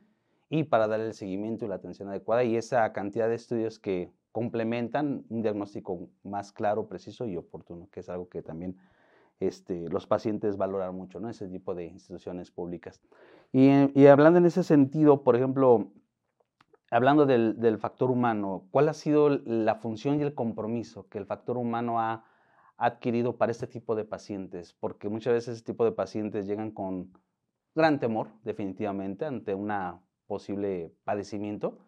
y 0.55 0.63
para 0.63 0.87
dar 0.87 1.01
el 1.01 1.15
seguimiento 1.15 1.65
y 1.65 1.69
la 1.69 1.75
atención 1.75 2.09
adecuada 2.09 2.45
y 2.45 2.57
esa 2.57 2.93
cantidad 2.93 3.29
de 3.29 3.35
estudios 3.35 3.81
que 3.81 4.13
complementan 4.31 5.25
un 5.29 5.43
diagnóstico 5.43 6.09
más 6.23 6.53
claro, 6.53 6.87
preciso 6.87 7.27
y 7.27 7.37
oportuno, 7.37 7.89
que 7.91 7.99
es 7.99 8.09
algo 8.09 8.29
que 8.29 8.41
también 8.41 8.77
este, 9.41 9.89
los 9.89 10.07
pacientes 10.07 10.57
valoran 10.57 10.95
mucho, 10.95 11.19
¿no? 11.19 11.29
Ese 11.29 11.49
tipo 11.49 11.75
de 11.75 11.87
instituciones 11.87 12.53
públicas. 12.53 13.01
Y, 13.51 13.69
y 14.01 14.07
hablando 14.07 14.39
en 14.39 14.47
ese 14.47 14.63
sentido, 14.63 15.25
por 15.25 15.35
ejemplo, 15.35 15.91
hablando 16.89 17.27
del, 17.27 17.59
del, 17.59 17.79
factor 17.79 18.13
humano, 18.13 18.69
¿cuál 18.71 18.89
ha 18.89 18.95
sido 18.95 19.31
la 19.31 19.75
función 19.75 20.21
y 20.21 20.23
el 20.23 20.35
compromiso 20.35 21.09
que 21.09 21.19
el 21.19 21.27
factor 21.27 21.57
humano 21.57 21.99
ha 21.99 22.25
adquirido 22.77 23.39
para 23.39 23.51
este 23.51 23.67
tipo 23.67 23.97
de 23.97 24.05
pacientes? 24.05 24.73
Porque 24.73 25.09
muchas 25.09 25.33
veces 25.33 25.57
este 25.57 25.73
tipo 25.73 25.85
de 25.85 25.91
pacientes 25.91 26.47
llegan 26.47 26.71
con 26.71 27.13
gran 27.75 27.99
temor, 27.99 28.29
definitivamente, 28.45 29.25
ante 29.25 29.53
un 29.53 29.73
posible 30.27 30.93
padecimiento. 31.05 31.79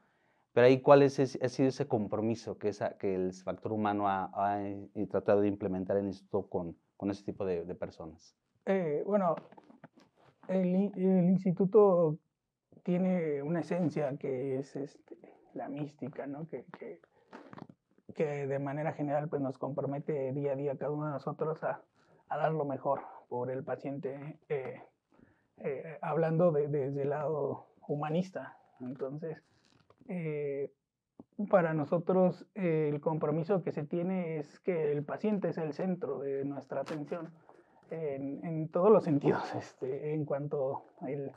Pero 0.52 0.68
ahí, 0.68 0.80
¿cuál 0.80 1.02
es 1.02 1.18
ha 1.18 1.48
sido 1.48 1.68
ese 1.68 1.86
compromiso 1.86 2.56
que, 2.56 2.68
esa, 2.68 2.96
que 2.96 3.14
el 3.14 3.34
factor 3.34 3.72
humano 3.72 4.08
ha, 4.08 4.30
ha, 4.34 4.58
tratado 5.10 5.42
de 5.42 5.48
implementar 5.48 5.98
en 5.98 6.08
esto 6.08 6.48
con, 6.48 6.74
con 6.96 7.10
ese 7.10 7.24
tipo 7.24 7.44
de, 7.44 7.66
de 7.66 7.74
personas? 7.74 8.34
Eh, 8.64 9.02
bueno, 9.04 9.36
el, 10.48 10.92
el, 10.96 11.28
instituto 11.28 12.16
tiene 12.82 13.42
una 13.42 13.60
esencia 13.60 14.16
que 14.16 14.58
es 14.58 14.74
este, 14.76 15.16
la 15.52 15.68
mística, 15.68 16.26
¿no? 16.26 16.48
Que, 16.48 16.64
que, 16.78 17.00
que, 18.14 18.46
de 18.46 18.58
manera 18.58 18.94
general 18.94 19.28
pues, 19.28 19.42
nos 19.42 19.58
compromete 19.58 20.32
día 20.32 20.52
a 20.52 20.56
día 20.56 20.78
cada 20.78 20.90
uno 20.90 21.04
de 21.04 21.12
nosotros 21.12 21.62
a, 21.64 21.82
a 22.28 22.36
dar 22.38 22.52
lo 22.52 22.64
mejor 22.64 23.02
por 23.28 23.50
el 23.50 23.62
paciente, 23.62 24.38
eh, 24.48 24.80
eh, 25.58 25.98
hablando 26.00 26.50
de, 26.52 26.68
desde 26.68 26.92
de 26.92 27.02
el 27.02 27.10
lado 27.10 27.66
humanista. 27.88 28.56
Entonces, 28.80 29.42
eh, 30.08 30.70
para 31.48 31.74
nosotros 31.74 32.46
eh, 32.54 32.90
el 32.92 33.00
compromiso 33.00 33.62
que 33.62 33.72
se 33.72 33.84
tiene 33.84 34.38
es 34.38 34.60
que 34.60 34.92
el 34.92 35.04
paciente 35.04 35.48
es 35.48 35.58
el 35.58 35.72
centro 35.72 36.20
de 36.20 36.44
nuestra 36.44 36.80
atención 36.80 37.30
en, 37.90 38.68
todos 38.68 38.90
los 38.90 39.04
sentidos, 39.04 39.54
este, 39.54 40.12
en 40.12 40.24
cuanto 40.24 40.84
el, 41.06 41.30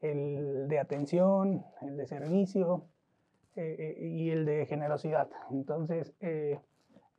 el, 0.00 0.68
de 0.68 0.78
atención, 0.80 1.64
el 1.80 1.96
de 1.96 2.06
servicio 2.06 2.86
eh, 3.54 3.96
y 4.00 4.30
el 4.30 4.44
de 4.44 4.66
generosidad. 4.66 5.28
Entonces, 5.50 6.14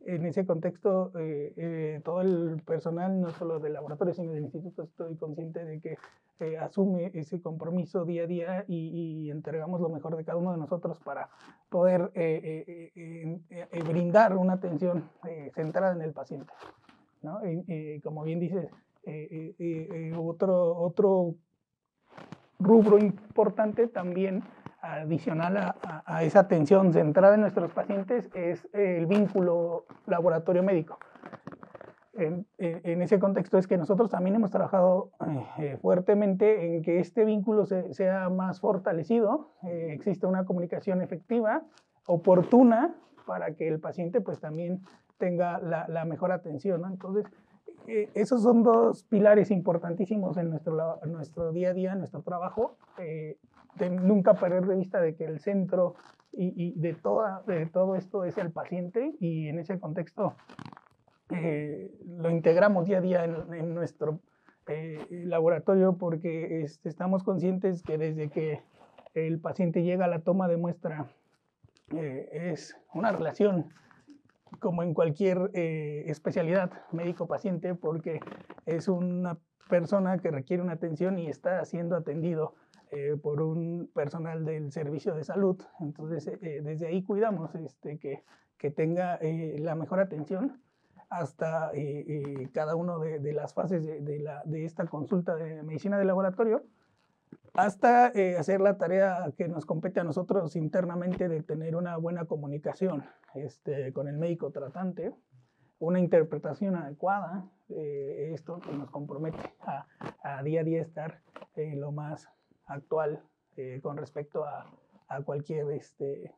en 0.05 0.25
ese 0.25 0.45
contexto, 0.45 1.11
eh, 1.17 2.01
todo 2.03 2.21
el 2.21 2.61
personal, 2.65 3.19
no 3.19 3.29
solo 3.31 3.59
del 3.59 3.73
laboratorio, 3.73 4.13
sino 4.13 4.31
del 4.31 4.43
instituto, 4.43 4.83
estoy 4.83 5.15
consciente 5.15 5.63
de 5.63 5.79
que 5.79 5.97
eh, 6.39 6.57
asume 6.57 7.11
ese 7.13 7.39
compromiso 7.41 8.03
día 8.05 8.23
a 8.23 8.27
día 8.27 8.65
y, 8.67 9.27
y, 9.27 9.31
entregamos 9.31 9.79
lo 9.79 9.87
mejor 9.87 10.17
de 10.17 10.25
cada 10.25 10.37
uno 10.37 10.51
de 10.51 10.57
nosotros 10.57 10.99
para 10.99 11.29
poder 11.69 12.11
eh, 12.15 12.91
eh, 12.95 13.83
brindar 13.83 14.35
una 14.35 14.53
atención 14.53 15.09
centrada 15.53 15.93
en 15.93 16.01
el 16.01 16.11
paciente. 16.11 16.51
¿no? 17.21 17.39
Como 18.03 18.23
bien 18.23 18.39
dices, 18.39 18.67
otro, 20.17 20.75
otro 20.75 21.35
rubro 22.59 22.97
importante 22.97 23.87
también 23.87 24.43
adicional 24.83 25.73
a, 26.05 26.23
esa 26.23 26.41
atención 26.41 26.93
centrada 26.93 27.35
en 27.35 27.41
nuestros 27.41 27.71
pacientes 27.71 28.29
es 28.33 28.67
el 28.73 29.05
vínculo 29.07 29.85
laboratorio-médico 30.05 30.99
en, 32.15 32.45
en, 32.59 33.01
ese 33.01 33.19
contexto 33.19 33.57
es 33.57 33.67
que 33.67 33.77
nosotros 33.77 34.09
también 34.11 34.35
hemos 34.35 34.51
trabajado 34.51 35.11
eh, 35.57 35.77
fuertemente 35.81 36.75
en 36.75 36.83
que 36.83 36.99
este 36.99 37.25
vínculo 37.25 37.65
se, 37.65 37.93
sea 37.93 38.29
más 38.29 38.59
fortalecido, 38.59 39.49
eh, 39.63 39.89
exista 39.91 40.27
una 40.27 40.45
comunicación 40.45 41.01
efectiva, 41.01 41.63
oportuna, 42.05 42.95
para 43.25 43.55
que 43.55 43.67
el 43.67 43.79
paciente 43.79 44.21
pues 44.21 44.39
también 44.39 44.81
tenga 45.17 45.57
la, 45.59 46.05
mejor 46.05 46.31
atención. 46.31 46.83
Entonces, 46.85 47.25
eh, 47.87 48.09
esos 48.13 48.43
son 48.43 48.61
dos 48.61 49.03
pilares 49.05 49.49
importantísimos 49.49 50.37
en 50.37 50.49
nuestro, 50.49 50.99
nuestro 51.05 51.51
día 51.51 51.69
a 51.69 51.73
día, 51.73 51.93
en 51.93 51.99
nuestro 51.99 52.21
trabajo, 52.21 52.77
de 53.75 53.89
nunca 53.89 54.33
perder 54.35 54.65
de 54.65 54.75
vista 54.75 55.01
de 55.01 55.15
que 55.15 55.25
el 55.25 55.39
centro 55.39 55.95
y, 56.31 56.53
y 56.55 56.79
de, 56.79 56.93
toda, 56.93 57.43
de 57.45 57.65
todo 57.67 57.95
esto 57.95 58.25
es 58.25 58.37
el 58.37 58.51
paciente 58.51 59.13
y 59.19 59.47
en 59.47 59.59
ese 59.59 59.79
contexto 59.79 60.35
eh, 61.29 61.91
lo 62.05 62.29
integramos 62.29 62.85
día 62.85 62.97
a 62.97 63.01
día 63.01 63.25
en, 63.25 63.53
en 63.53 63.73
nuestro 63.73 64.19
eh, 64.67 65.05
laboratorio 65.09 65.97
porque 65.97 66.61
este, 66.61 66.89
estamos 66.89 67.23
conscientes 67.23 67.83
que 67.83 67.97
desde 67.97 68.29
que 68.29 68.61
el 69.13 69.39
paciente 69.39 69.83
llega 69.83 70.05
a 70.05 70.07
la 70.07 70.19
toma 70.19 70.47
de 70.47 70.57
muestra 70.57 71.07
eh, 71.95 72.29
es 72.51 72.75
una 72.93 73.11
relación 73.11 73.69
como 74.59 74.83
en 74.83 74.93
cualquier 74.93 75.49
especialidad 75.53 76.71
médico-paciente 76.91 77.73
porque 77.73 78.19
es 78.67 78.87
una 78.87 79.39
persona 79.67 80.19
que 80.19 80.29
requiere 80.29 80.61
una 80.61 80.73
atención 80.73 81.17
y 81.17 81.27
está 81.27 81.65
siendo 81.65 81.95
atendido 81.95 82.53
eh, 82.95 83.17
por 83.21 83.41
un 83.41 83.89
personal 83.93 84.45
del 84.45 84.71
servicio 84.71 85.15
de 85.15 85.23
salud. 85.23 85.61
Entonces, 85.79 86.27
eh, 86.27 86.61
desde 86.63 86.87
ahí 86.87 87.03
cuidamos 87.03 87.53
este, 87.55 87.97
que, 87.99 88.23
que 88.57 88.71
tenga 88.71 89.19
la 89.21 89.75
mejor 89.75 89.99
atención 89.99 90.61
hasta 91.13 91.71
eh, 91.73 92.05
eh, 92.07 92.49
cada 92.53 92.75
una 92.75 92.97
de, 92.97 93.19
de, 93.19 93.33
las 93.33 93.53
fases 93.53 93.85
de, 93.85 94.01
de, 94.01 94.19
la, 94.19 94.41
de, 94.45 94.65
esta 94.65 94.87
consulta 94.87 95.35
de 95.35 95.61
medicina 95.61 95.99
de 95.99 96.05
laboratorio, 96.05 96.63
hasta 97.53 98.11
eh, 98.15 98.35
hacer 98.35 98.61
la 98.61 98.77
tarea 98.77 99.31
que 99.37 99.47
nos 99.47 99.65
compete 99.65 99.99
a 99.99 100.03
nosotros 100.03 100.55
internamente 100.55 101.29
de 101.29 101.43
tener 101.43 101.75
una 101.75 101.97
buena 101.97 102.25
comunicación 102.25 103.05
este, 103.35 103.93
con 103.93 104.07
el 104.07 104.17
médico 104.17 104.49
tratante, 104.51 105.13
una 105.77 105.99
interpretación 105.99 106.75
adecuada, 106.75 107.45
eh, 107.69 108.31
esto 108.33 108.59
que 108.59 108.71
nos 108.71 108.89
compromete 108.89 109.37
a, 109.61 109.85
a, 110.23 110.41
día 110.41 110.61
a 110.61 110.63
día 110.63 110.81
estar 110.81 111.21
lo 111.55 111.91
más 111.91 112.27
actual 112.65 113.23
con 113.81 113.97
respecto 113.97 114.45
a, 114.45 114.67
a 115.07 115.21
cualquier 115.21 115.69
este, 115.71 116.33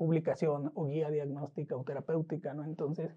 publicación 0.00 0.72
o 0.74 0.86
guía 0.86 1.10
diagnóstica 1.10 1.76
o 1.76 1.84
terapéutica, 1.84 2.54
¿no? 2.54 2.64
Entonces, 2.64 3.14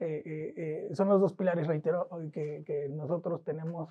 eh, 0.00 0.22
eh, 0.26 0.54
eh, 0.90 0.94
son 0.94 1.08
los 1.08 1.18
dos 1.18 1.32
pilares, 1.32 1.66
reitero, 1.66 2.08
que, 2.30 2.62
que 2.66 2.90
nosotros 2.90 3.42
tenemos 3.42 3.88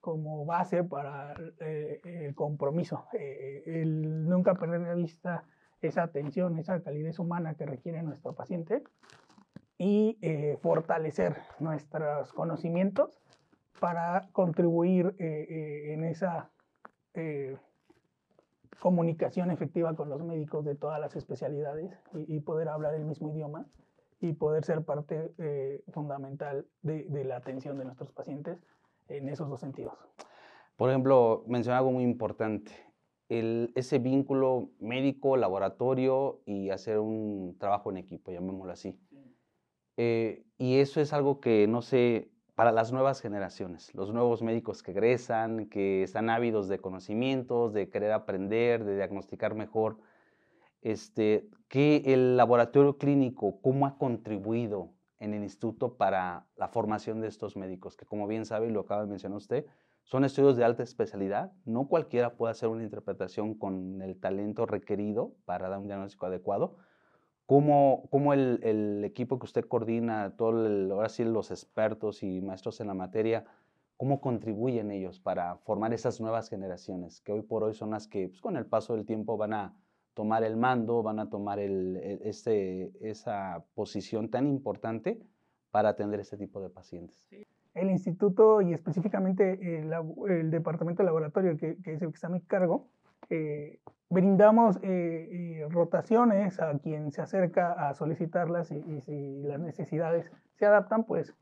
como 0.00 0.46
base 0.46 0.84
para 0.84 1.34
el 1.58 2.34
compromiso, 2.36 3.06
el 3.12 4.28
nunca 4.28 4.54
perder 4.54 4.84
de 4.84 4.94
vista 4.94 5.42
esa 5.82 6.04
atención, 6.04 6.56
esa 6.56 6.80
calidez 6.80 7.18
humana 7.18 7.54
que 7.54 7.66
requiere 7.66 8.00
nuestro 8.04 8.32
paciente 8.32 8.84
y 9.76 10.16
fortalecer 10.62 11.36
nuestros 11.58 12.32
conocimientos 12.32 13.20
para 13.80 14.28
contribuir 14.32 15.16
en 15.18 16.04
esa 16.04 16.48
comunicación 18.80 19.50
efectiva 19.50 19.94
con 19.96 20.08
los 20.08 20.22
médicos 20.22 20.64
de 20.64 20.74
todas 20.74 21.00
las 21.00 21.16
especialidades 21.16 21.98
y, 22.14 22.36
y 22.36 22.40
poder 22.40 22.68
hablar 22.68 22.94
el 22.94 23.04
mismo 23.04 23.30
idioma 23.30 23.66
y 24.20 24.32
poder 24.32 24.64
ser 24.64 24.84
parte 24.84 25.32
eh, 25.38 25.82
fundamental 25.92 26.66
de, 26.82 27.04
de, 27.04 27.24
la 27.24 27.36
atención 27.36 27.78
de 27.78 27.84
nuestros 27.84 28.10
pacientes 28.12 28.58
en 29.08 29.28
esos 29.28 29.48
dos 29.48 29.60
sentidos. 29.60 29.94
Por 30.76 30.90
ejemplo, 30.90 31.44
menciona 31.46 31.78
algo 31.78 31.92
muy 31.92 32.04
importante, 32.04 32.72
el, 33.28 33.72
ese 33.74 33.98
vínculo 33.98 34.70
médico-laboratorio 34.80 36.40
y 36.46 36.70
hacer 36.70 36.98
un 36.98 37.56
trabajo 37.58 37.90
en 37.90 37.98
equipo, 37.98 38.32
llamémoslo 38.32 38.72
así. 38.72 38.98
Eh, 39.96 40.44
y 40.56 40.78
eso 40.78 41.00
es 41.00 41.12
algo 41.12 41.40
que, 41.40 41.66
no 41.66 41.82
sé, 41.82 42.30
para 42.58 42.72
las 42.72 42.90
nuevas 42.90 43.20
generaciones, 43.20 43.94
los 43.94 44.12
nuevos 44.12 44.42
médicos 44.42 44.82
que 44.82 44.90
egresan, 44.90 45.66
que 45.66 46.02
están 46.02 46.28
ávidos 46.28 46.66
de 46.66 46.80
conocimientos, 46.80 47.72
de 47.72 47.88
querer 47.88 48.10
aprender, 48.10 48.82
de 48.84 48.96
diagnosticar 48.96 49.54
mejor, 49.54 49.98
este, 50.82 51.48
que 51.68 52.02
el 52.06 52.36
laboratorio 52.36 52.98
clínico, 52.98 53.60
cómo 53.62 53.86
ha 53.86 53.96
contribuido 53.96 54.90
en 55.20 55.34
el 55.34 55.44
instituto 55.44 55.94
para 55.96 56.48
la 56.56 56.66
formación 56.66 57.20
de 57.20 57.28
estos 57.28 57.56
médicos, 57.56 57.96
que 57.96 58.06
como 58.06 58.26
bien 58.26 58.44
sabe 58.44 58.66
y 58.66 58.72
lo 58.72 58.80
acaba 58.80 59.02
de 59.02 59.10
mencionar 59.10 59.36
usted, 59.36 59.64
son 60.02 60.24
estudios 60.24 60.56
de 60.56 60.64
alta 60.64 60.82
especialidad. 60.82 61.52
No 61.64 61.86
cualquiera 61.86 62.34
puede 62.34 62.50
hacer 62.50 62.70
una 62.70 62.82
interpretación 62.82 63.54
con 63.54 64.02
el 64.02 64.18
talento 64.18 64.66
requerido 64.66 65.32
para 65.44 65.68
dar 65.68 65.78
un 65.78 65.86
diagnóstico 65.86 66.26
adecuado. 66.26 66.78
¿Cómo, 67.48 68.06
cómo 68.10 68.34
el, 68.34 68.60
el, 68.62 69.02
equipo 69.04 69.38
que 69.38 69.46
usted 69.46 69.64
coordina, 69.64 70.36
todo 70.36 70.66
el, 70.66 70.92
ahora 70.92 71.08
sí 71.08 71.24
los 71.24 71.50
expertos 71.50 72.22
y 72.22 72.42
maestros 72.42 72.78
en 72.82 72.88
la 72.88 72.92
materia, 72.92 73.46
cómo 73.96 74.20
contribuyen 74.20 74.90
ellos 74.90 75.18
para 75.18 75.56
formar 75.56 75.94
esas 75.94 76.20
nuevas 76.20 76.50
generaciones, 76.50 77.22
que 77.22 77.32
hoy 77.32 77.40
por 77.40 77.64
hoy 77.64 77.72
son 77.72 77.92
las 77.92 78.06
que 78.06 78.28
pues, 78.28 78.42
con 78.42 78.58
el 78.58 78.66
paso 78.66 78.94
del 78.94 79.06
tiempo 79.06 79.38
van 79.38 79.54
a 79.54 79.74
tomar 80.12 80.44
el 80.44 80.58
mando, 80.58 81.02
van 81.02 81.20
a 81.20 81.30
tomar 81.30 81.58
el, 81.58 81.96
este, 82.22 82.92
esa 83.00 83.64
posición 83.74 84.28
tan 84.28 84.46
importante 84.46 85.18
para 85.70 85.88
atender 85.88 86.20
este 86.20 86.36
tipo 86.36 86.60
de 86.60 86.68
pacientes. 86.68 87.30
El 87.72 87.88
instituto 87.88 88.60
y 88.60 88.74
específicamente 88.74 89.78
el, 89.80 89.90
el 90.28 90.50
departamento 90.50 91.02
de 91.02 91.06
laboratorio, 91.06 91.56
que, 91.56 91.78
que, 91.78 91.94
es 91.94 92.02
el 92.02 92.08
que 92.08 92.14
está 92.14 92.26
a 92.26 92.30
mi 92.30 92.42
cargo, 92.42 92.88
eh, 93.30 93.78
brindamos 94.10 94.78
eh, 94.82 95.66
rotaciones 95.70 96.60
a 96.60 96.78
quien 96.78 97.12
se 97.12 97.22
acerca 97.22 97.72
a 97.72 97.94
solicitarlas 97.94 98.70
y, 98.70 98.76
y, 98.76 99.00
si 99.02 99.42
las 99.42 99.60
necesidades 99.60 100.30
se 100.56 100.66
adaptan, 100.66 101.04
pues 101.04 101.34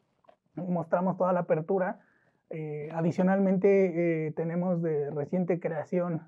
mostramos 0.54 1.16
toda 1.16 1.32
la 1.32 1.40
apertura. 1.40 2.00
Eh, 2.50 2.88
adicionalmente, 2.92 4.32
tenemos 4.36 4.80
de 4.82 5.10
reciente 5.10 5.58
creación 5.58 6.22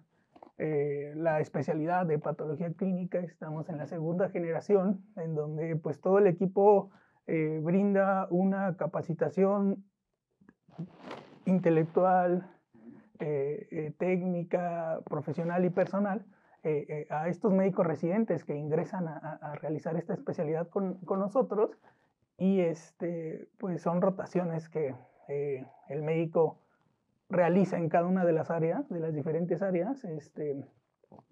eh, 0.61 1.13
la 1.15 1.39
especialidad 1.39 2.05
de 2.05 2.19
patología 2.19 2.73
clínica. 2.73 3.21
Estamos 3.21 3.69
en 3.69 3.79
la 3.79 3.87
segunda 3.87 4.29
generación, 4.29 5.05
en 5.15 5.37
donde 5.37 5.77
pues 5.77 6.01
todo 6.01 6.19
el 6.19 6.27
equipo 6.27 6.91
eh, 7.29 7.61
brinda 7.63 8.27
una 8.31 8.77
capacitación 8.77 9.85
intelectual, 11.45 12.51
eh, 13.21 13.93
técnica, 13.99 15.01
profesional 15.05 15.65
y 15.65 15.71
personal 15.71 16.25
a 17.09 17.29
estos 17.29 17.53
médicos 17.53 17.87
residentes 17.87 18.45
que 18.45 18.55
ingresan 18.55 19.09
a, 19.09 19.55
realizar 19.63 19.97
esta 19.97 20.13
especialidad 20.13 20.69
con, 20.69 20.95
con, 20.99 21.19
nosotros. 21.19 21.71
Y 22.37 22.61
este, 22.61 23.49
pues 23.59 23.81
son 23.81 24.03
rotaciones 24.03 24.69
que 24.69 24.95
el 25.29 26.03
médico 26.03 26.59
realiza 27.31 27.79
en 27.79 27.89
cada 27.89 28.07
una 28.07 28.25
de 28.25 28.33
las 28.33 28.51
áreas, 28.51 28.89
de 28.89 29.01
las 29.01 29.15
diferentes 29.15 29.63
áreas, 29.63 30.05
este, 30.05 30.65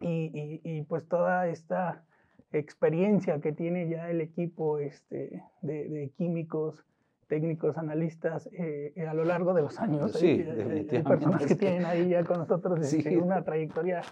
y, 0.00 0.60
y, 0.62 0.82
pues 0.82 1.08
toda 1.08 1.48
esta 1.48 2.04
experiencia 2.52 3.40
que 3.40 3.52
tiene 3.52 3.88
ya 3.88 4.10
el 4.10 4.20
equipo 4.20 4.78
este, 4.78 5.42
de 5.62 6.12
químicos, 6.16 6.84
técnicos, 7.26 7.76
analistas 7.78 8.48
eh, 8.52 8.92
a 9.08 9.14
lo 9.14 9.24
largo 9.24 9.54
de 9.54 9.62
los 9.62 9.78
años. 9.80 10.12
Sí, 10.12 10.44
hay, 10.48 10.86
hay 10.90 11.02
personas 11.02 11.44
que 11.46 11.54
tienen 11.54 11.84
ahí 11.84 12.08
ya 12.08 12.24
con 12.24 12.38
nosotros 12.38 12.80
este, 12.80 13.18
una 13.18 13.42
trayectoria 13.44 14.02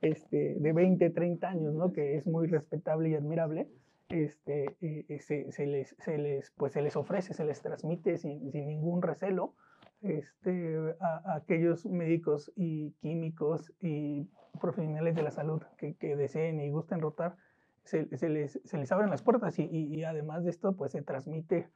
este, 0.00 0.54
de 0.58 0.72
20, 0.72 1.10
30 1.10 1.48
años, 1.48 1.74
¿no? 1.74 1.92
que 1.92 2.16
es 2.16 2.26
muy 2.26 2.46
respetable 2.46 3.10
y 3.10 3.14
admirable. 3.14 3.68
Este, 4.08 4.76
eh, 4.80 5.18
se, 5.20 5.52
se, 5.52 5.66
les, 5.66 5.94
se, 5.98 6.16
les, 6.16 6.50
pues 6.52 6.72
se 6.72 6.80
les 6.80 6.96
ofrece, 6.96 7.34
se 7.34 7.44
les 7.44 7.60
transmite 7.60 8.16
sin, 8.16 8.50
sin 8.52 8.66
ningún 8.66 9.02
recelo 9.02 9.54
este, 10.02 10.94
a, 11.00 11.34
aquellos 11.34 11.84
médicos 11.86 12.52
y 12.56 12.92
químicos 13.00 13.72
y 13.80 14.26
profesionales 14.60 15.14
de 15.14 15.22
la 15.22 15.30
salud 15.30 15.62
que, 15.76 15.94
que 15.94 16.16
deseen 16.16 16.60
y 16.60 16.70
gusten 16.70 17.00
rotar, 17.00 17.36
se, 17.84 18.16
se, 18.16 18.28
les, 18.28 18.60
se, 18.64 18.78
les, 18.78 18.92
abren 18.92 19.10
las 19.10 19.22
puertas 19.22 19.58
y, 19.58 19.64
y, 19.64 20.04
además 20.04 20.44
de 20.44 20.50
esto, 20.50 20.74
pues 20.74 20.92
se 20.92 21.02
transmite, 21.02 21.68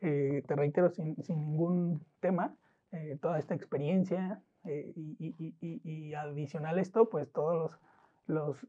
eh, 0.00 0.42
te 0.46 0.56
reitero, 0.56 0.90
sin, 0.90 1.16
sin, 1.22 1.38
ningún 1.40 2.04
tema, 2.20 2.54
eh, 2.92 3.18
toda 3.20 3.38
esta 3.38 3.54
experiencia 3.54 4.40
eh, 4.64 4.92
y, 4.96 5.54
y, 5.60 6.14
adicional 6.14 6.78
a 6.78 6.80
esto, 6.80 7.08
pues 7.08 7.30
todas 7.32 7.78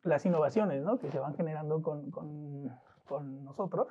las 0.03 0.25
innovaciones 0.25 0.83
¿no? 0.83 0.99
que 0.99 1.11
se 1.11 1.19
van 1.19 1.35
generando 1.35 1.81
con, 1.81 2.09
con, 2.11 2.69
con 3.05 3.43
nosotros, 3.43 3.87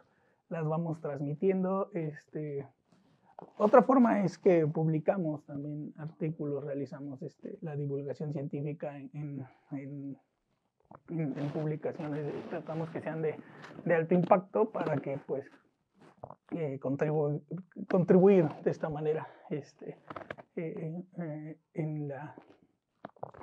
las 0.49 0.67
vamos 0.67 1.01
transmitiendo, 1.01 1.91
este, 1.93 2.67
otra 3.57 3.83
forma 3.83 4.25
es 4.25 4.39
que 4.39 4.67
publicamos 4.67 5.45
también 5.45 5.93
artículos, 5.97 6.65
realizamos 6.65 7.23
este, 7.23 7.59
la 7.61 7.77
divulgación 7.77 8.33
científica 8.33 8.97
en, 8.99 9.47
en, 9.71 10.17
en, 11.11 11.51
publicaciones, 11.53 12.33
tratamos 12.49 12.91
que 12.91 13.01
sean 13.01 13.23
de, 13.23 13.37
de, 13.85 13.95
alto 13.95 14.15
impacto 14.15 14.71
para 14.71 14.97
que 14.97 15.19
pues 15.27 15.45
eh, 16.51 16.79
contribu 16.79 17.43
contribuir 17.91 18.49
de 18.65 18.71
esta 18.71 18.89
manera 18.89 19.29
este, 19.51 19.99
eh, 20.57 21.03
eh, 21.19 21.59
en 21.75 22.09
la 22.09 22.35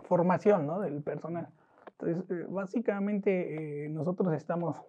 formación 0.07 0.65
¿no? 0.65 0.79
del 0.79 1.03
personal. 1.03 1.47
Entonces, 1.99 2.49
básicamente 2.49 3.87
nosotros 3.89 4.33
estamos 4.33 4.81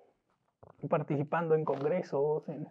participando 0.89 1.55
en 1.55 1.65
congresos, 1.65 2.49
en 2.49 2.67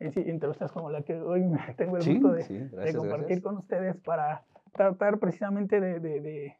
entrevistas 0.00 0.70
como 0.70 0.90
la 0.90 1.02
que 1.02 1.20
hoy 1.20 1.42
tengo 1.76 1.96
el 1.96 2.20
gusto 2.20 2.32
de, 2.32 2.94
compartir 2.96 3.42
con 3.42 3.58
ustedes 3.58 3.96
para 3.96 4.44
tratar 4.72 5.18
precisamente 5.18 5.80
de, 5.80 5.98
de, 5.98 6.20
de 6.20 6.56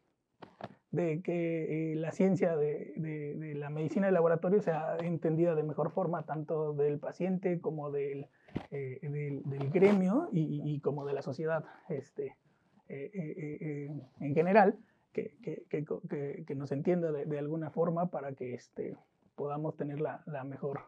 que 0.94 1.92
eh, 1.92 1.96
la 1.96 2.12
ciencia 2.12 2.56
de, 2.56 3.54
la 3.56 3.70
medicina 3.70 4.06
de 4.06 4.12
laboratorio 4.12 4.60
sea 4.60 4.96
entendida 5.00 5.54
de 5.54 5.62
mejor 5.62 5.90
forma 5.90 6.24
tanto 6.24 6.72
del 6.72 6.98
paciente 6.98 7.60
como 7.60 7.90
del, 7.90 8.26
eh, 8.70 8.98
del, 9.02 9.70
gremio 9.70 10.28
y, 10.32 10.62
y, 10.64 10.80
como 10.80 11.04
de 11.04 11.14
la 11.14 11.22
sociedad 11.22 11.64
este, 11.88 12.36
eh, 12.88 13.90
en 14.20 14.34
general, 14.34 14.78
que, 15.12 15.36
que, 15.42 15.64
que, 15.68 16.44
que 16.46 16.54
nos 16.54 16.72
entienda 16.72 17.12
de, 17.12 17.38
alguna 17.38 17.70
forma 17.70 18.10
para 18.10 18.32
que 18.32 18.54
este, 18.54 18.96
podamos 19.36 19.76
tener 19.76 20.00
la, 20.00 20.22
la 20.26 20.44
mejor 20.44 20.80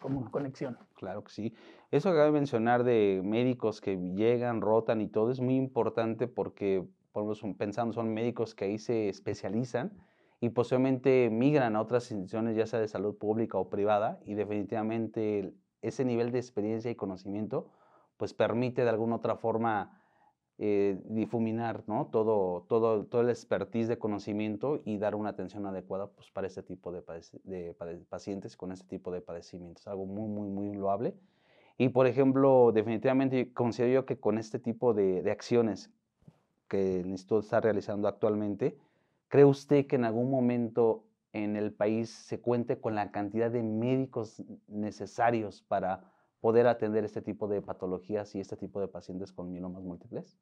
como 0.00 0.30
conexión. 0.30 0.76
Claro 0.96 1.24
que 1.24 1.32
sí. 1.32 1.54
Eso 1.90 2.10
que 2.10 2.12
acaba 2.12 2.26
de 2.26 2.32
mencionar 2.32 2.84
de 2.84 3.22
médicos 3.24 3.80
que 3.80 3.96
llegan, 3.96 4.60
rotan 4.60 5.00
y 5.00 5.08
todo 5.08 5.30
es 5.30 5.40
muy 5.40 5.56
importante 5.56 6.26
porque, 6.26 6.84
pensando, 7.56 7.92
son 7.92 8.12
médicos 8.12 8.54
que 8.54 8.66
ahí 8.66 8.78
se 8.78 9.08
especializan 9.08 9.92
y 10.40 10.50
posiblemente 10.50 11.30
migran 11.30 11.76
a 11.76 11.80
otras 11.80 12.10
instituciones, 12.10 12.56
ya 12.56 12.66
sea 12.66 12.80
de 12.80 12.88
salud 12.88 13.16
pública 13.16 13.56
o 13.56 13.70
privada, 13.70 14.20
y 14.24 14.34
definitivamente 14.34 15.54
ese 15.80 16.04
nivel 16.04 16.32
de 16.32 16.38
experiencia 16.38 16.90
y 16.90 16.94
conocimiento 16.94 17.70
pues 18.16 18.34
permite 18.34 18.82
de 18.82 18.90
alguna 18.90 19.16
otra 19.16 19.36
forma 19.36 20.00
eh, 20.58 21.00
difuminar 21.06 21.82
¿no? 21.86 22.06
todo, 22.12 22.64
todo, 22.68 23.06
todo 23.06 23.22
el 23.22 23.30
expertise 23.30 23.88
de 23.88 23.98
conocimiento 23.98 24.80
y 24.84 24.98
dar 24.98 25.14
una 25.14 25.30
atención 25.30 25.66
adecuada 25.66 26.06
pues, 26.08 26.30
para 26.30 26.46
este 26.46 26.62
tipo 26.62 26.92
de, 26.92 27.02
pacientes 28.08 28.56
con 28.56 28.70
este 28.70 28.86
tipo 28.86 29.10
de 29.10 29.20
padecimientos. 29.20 29.86
Algo 29.88 30.06
muy, 30.06 30.28
muy, 30.28 30.48
muy 30.48 30.76
loable. 30.76 31.14
Y, 31.76 31.88
por 31.88 32.06
ejemplo, 32.06 32.70
definitivamente 32.72 33.52
considero 33.52 33.92
yo 33.92 34.06
que 34.06 34.20
con 34.20 34.38
este 34.38 34.60
tipo 34.60 34.94
de 34.94 35.28
acciones 35.30 35.90
que 36.68 37.00
el 37.00 37.06
instituto 37.06 37.40
está 37.40 37.60
realizando 37.60 38.08
actualmente, 38.08 38.76
¿cree 39.28 39.44
usted 39.44 39.86
que 39.86 39.96
en 39.96 40.04
algún 40.04 40.30
momento 40.30 41.04
en 41.32 41.56
el 41.56 41.72
país 41.72 42.10
se 42.10 42.40
cuente 42.40 42.80
con 42.80 42.94
la 42.94 43.10
cantidad 43.10 43.50
de 43.50 43.62
médicos 43.62 44.42
necesarios 44.68 45.62
para 45.62 46.04
poder 46.40 46.66
atender 46.66 47.04
este 47.04 47.22
tipo 47.22 47.48
de 47.48 47.62
patologías 47.62 48.34
y 48.34 48.40
este 48.40 48.56
tipo 48.56 48.80
de 48.80 48.86
pacientes 48.86 49.32
con 49.32 49.50
mielomas 49.50 49.82
múltiples? 49.82 50.38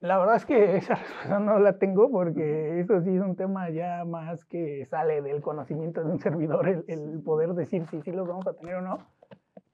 La 0.00 0.16
verdad 0.18 0.36
es 0.36 0.46
que 0.46 0.76
esa 0.76 0.94
respuesta 0.94 1.38
no 1.38 1.58
la 1.58 1.78
tengo 1.78 2.10
porque 2.10 2.80
eso 2.80 3.00
sí 3.02 3.14
es 3.14 3.22
un 3.22 3.36
tema 3.36 3.70
ya 3.70 4.04
más 4.04 4.44
que 4.44 4.86
sale 4.86 5.22
del 5.22 5.40
conocimiento 5.40 6.02
de 6.02 6.12
un 6.12 6.18
servidor, 6.18 6.84
el, 6.86 7.20
poder 7.24 7.54
decir 7.54 7.86
si 7.86 8.00
sí 8.02 8.12
los 8.12 8.26
vamos 8.26 8.46
a 8.46 8.54
tener 8.54 8.76
o 8.76 8.82
no. 8.82 8.98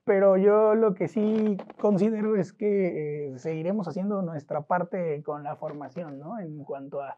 Pero 0.05 0.37
yo 0.37 0.75
lo 0.75 0.93
que 0.93 1.07
sí 1.07 1.57
considero 1.79 2.35
es 2.35 2.53
que 2.53 3.33
eh, 3.33 3.39
seguiremos 3.39 3.87
haciendo 3.87 4.21
nuestra 4.21 4.61
parte 4.61 5.23
con 5.23 5.43
la 5.43 5.55
formación, 5.55 6.19
¿no? 6.19 6.39
En 6.39 6.63
cuanto 6.63 7.01
a, 7.01 7.17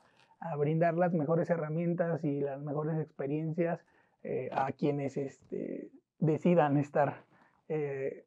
brindar 0.57 0.93
las 0.93 1.13
mejores 1.13 1.49
herramientas 1.49 2.23
y 2.23 2.41
las 2.41 2.61
mejores 2.61 2.99
experiencias 2.99 3.83
eh, 4.21 4.49
a 4.53 4.71
quienes 4.71 5.17
este, 5.17 5.89
decidan 6.19 6.77
estar 6.77 7.23
eh, 7.69 8.25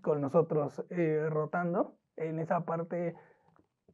con 0.00 0.22
nosotros 0.22 0.82
rotando. 1.28 1.94
En 2.16 2.38
esa 2.38 2.64
parte, 2.64 3.14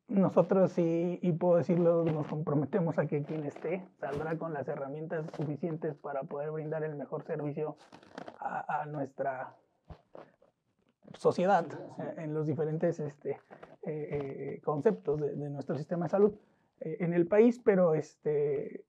nosotros 0.07 0.71
sí, 0.73 1.19
y 1.21 1.33
puedo 1.33 1.57
decirlo, 1.57 2.05
nos 2.05 2.29
comprometemos 2.29 2.99
a 2.99 3.07
que 3.07 3.25
quien 3.25 3.45
esté 3.45 3.85
saldrá 3.99 4.39
con 4.39 4.55
las 4.55 4.69
herramientas 4.69 5.27
suficientes 5.37 5.97
para 5.97 6.23
poder 6.23 6.53
brindar 6.53 6.85
el 6.85 6.95
mejor 6.95 7.25
servicio 7.25 7.77
a 8.39 8.87
nuestra 8.87 9.57
sociedad 11.15 11.67
eh, 11.99 12.15
en 12.25 12.35
los 12.35 12.47
diferentes 12.47 13.01
este, 13.01 13.41
conceptos 14.65 15.21
de, 15.21 15.37
de, 15.37 15.49
nuestro 15.51 15.77
sistema 15.77 16.07
de 16.07 16.11
salud 16.11 16.35
en 16.81 17.15
el 17.15 17.27
país, 17.27 17.61
pero 17.65 17.95
este, 17.95 18.85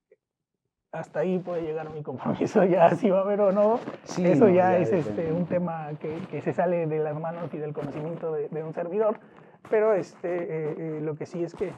hasta 0.91 1.19
ahí 1.19 1.39
puede 1.39 1.61
llegar 1.61 1.89
mi 1.91 2.01
compromiso, 2.01 2.63
ya 2.65 2.89
si 2.91 3.09
va 3.09 3.19
a 3.19 3.21
haber 3.21 3.41
o 3.41 3.51
no, 3.51 3.79
eso 4.17 4.49
ya, 4.49 4.77
es 4.77 4.91
este, 4.91 5.31
un 5.31 5.45
tema 5.45 5.91
que, 5.99 6.17
que, 6.31 6.41
se 6.41 6.53
sale 6.53 6.87
de 6.87 6.99
las 6.99 7.19
manos 7.19 7.53
y 7.53 7.57
del 7.57 7.73
conocimiento 7.73 8.31
de, 8.31 8.49
de 8.49 8.63
un 8.63 8.73
servidor, 8.73 9.19
pero 9.69 9.93
este, 9.93 10.43
eh, 10.43 10.75
eh, 10.77 11.01
lo 11.01 11.15
que 11.15 11.25
sí 11.25 11.43
es 11.43 11.53
que, 11.53 11.73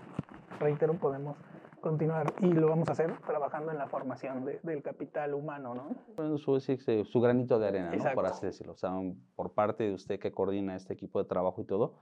reitero, 0.59 0.93
podemos 0.93 1.37
continuar 1.79 2.33
y 2.41 2.47
lo 2.47 2.69
vamos 2.69 2.89
a 2.89 2.93
hacer 2.93 3.17
trabajando 3.25 3.71
en 3.71 3.77
la 3.77 3.87
formación 3.87 4.45
del 4.63 4.81
capital 4.81 5.33
humano, 5.33 5.73
¿no? 5.75 6.37
su, 6.37 6.59
su 6.59 7.21
granito 7.21 7.59
de 7.59 7.67
arena, 7.67 7.91
¿no? 7.91 8.13
Por 8.13 8.25
así 8.25 8.45
decirlo. 8.45 8.73
O 8.73 8.77
sea, 8.77 8.93
por 9.35 9.53
parte 9.53 9.85
de 9.85 9.93
usted 9.93 10.19
que 10.19 10.31
coordina 10.31 10.75
este 10.75 10.93
equipo 10.93 11.21
de 11.21 11.27
trabajo 11.27 11.61
y 11.61 11.65
todo, 11.65 11.95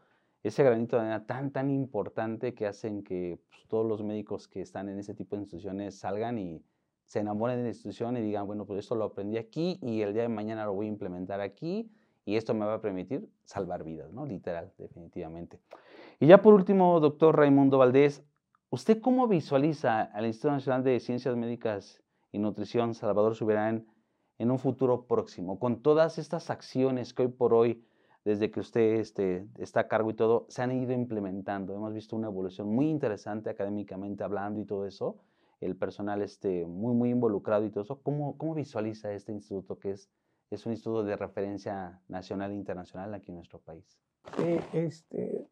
ese 0.44 0.64
granito 0.64 0.96
de 0.96 1.04
arena 1.04 1.26
tan, 1.26 1.52
tan 1.52 1.70
importante 1.70 2.54
que 2.54 2.68
hacen 2.68 3.04
que 3.04 3.40
pues, 3.50 3.68
todos 3.68 3.86
los 3.86 4.04
médicos 4.04 4.48
que 4.48 4.62
están 4.62 4.90
en 4.90 5.00
ese 5.00 5.14
tipo 5.14 5.36
de 5.36 5.44
instituciones 5.44 6.00
salgan 6.00 6.38
y 6.38 6.64
se 7.06 7.20
enamoren 7.20 7.58
de 7.58 7.64
la 7.64 7.70
institución 7.70 8.18
y 8.18 8.22
digan, 8.22 8.46
bueno, 8.46 8.66
pues 8.66 8.80
esto 8.80 8.96
lo 8.96 9.06
aprendí 9.06 9.38
aquí 9.38 9.80
y 9.82 10.02
el 10.02 10.14
día 10.14 10.24
de 10.24 10.30
mañana 10.30 10.66
lo 10.66 10.74
voy 10.74 10.88
a 10.88 10.90
implementar 10.90 11.40
aquí 11.42 11.90
y 12.26 12.36
esto 12.36 12.54
me 12.54 12.66
va 12.66 12.76
a 12.76 12.82
permitir 12.82 13.30
salvar 13.46 13.86
vidas, 13.86 14.12
¿no? 14.12 14.26
Literal, 14.26 14.74
definitivamente. 14.78 15.62
Y 16.20 16.28
ya 16.28 16.42
por 16.42 16.54
último, 16.54 17.00
doctor 17.00 17.38
Raimundo 17.38 17.78
Valdés, 17.78 18.26
¿usted 18.70 19.02
cómo 19.02 19.28
visualiza 19.28 20.02
al 20.02 20.26
Instituto 20.26 20.54
Nacional 20.54 20.84
de 20.84 21.00
Ciencias 21.00 21.36
Médicas 21.36 22.04
y 22.32 22.40
Nutrición 22.40 22.94
Salvador 22.94 23.36
Subirán 23.36 23.88
en 24.38 24.52
un 24.52 24.60
futuro 24.60 25.06
próximo, 25.06 25.60
con 25.60 25.82
todas 25.82 26.18
estas 26.18 26.50
acciones 26.50 27.14
que 27.14 27.24
hoy 27.24 27.30
por 27.30 27.54
hoy, 27.54 27.84
desde 28.24 28.52
que 28.52 28.60
usted 28.60 29.00
este, 29.00 29.48
está 29.58 29.82
a 29.82 29.88
cargo 29.88 30.12
y 30.12 30.14
todo, 30.14 30.46
se 30.50 30.62
han 30.62 30.72
ido 30.72 30.94
implementando? 30.94 31.76
Hemos 31.76 31.94
visto 31.94 32.16
una 32.16 32.28
evolución 32.28 32.68
muy 32.68 32.90
interesante 32.90 33.50
académicamente 33.50 34.24
hablando 34.24 34.60
y 34.60 34.66
todo 34.66 34.86
eso 34.86 35.18
el 35.60 35.76
personal 35.76 36.22
esté 36.22 36.66
muy, 36.66 36.94
muy 36.94 37.10
involucrado 37.10 37.66
y 37.66 37.70
todo 37.70 37.84
eso. 37.84 38.02
¿Cómo, 38.02 38.38
cómo 38.38 38.54
visualiza 38.54 39.12
este 39.14 39.32
instituto 39.32 39.80
que 39.80 39.92
es, 39.92 40.10
es 40.52 40.66
un 40.66 40.74
instituto 40.74 41.04
de 41.04 41.16
referencia 41.16 42.00
nacional 42.08 42.52
e 42.52 42.56
internacional 42.56 43.14
aquí 43.14 43.32
en 43.32 43.36
nuestro 43.38 43.60
país? 43.60 43.98
este, 44.74 45.48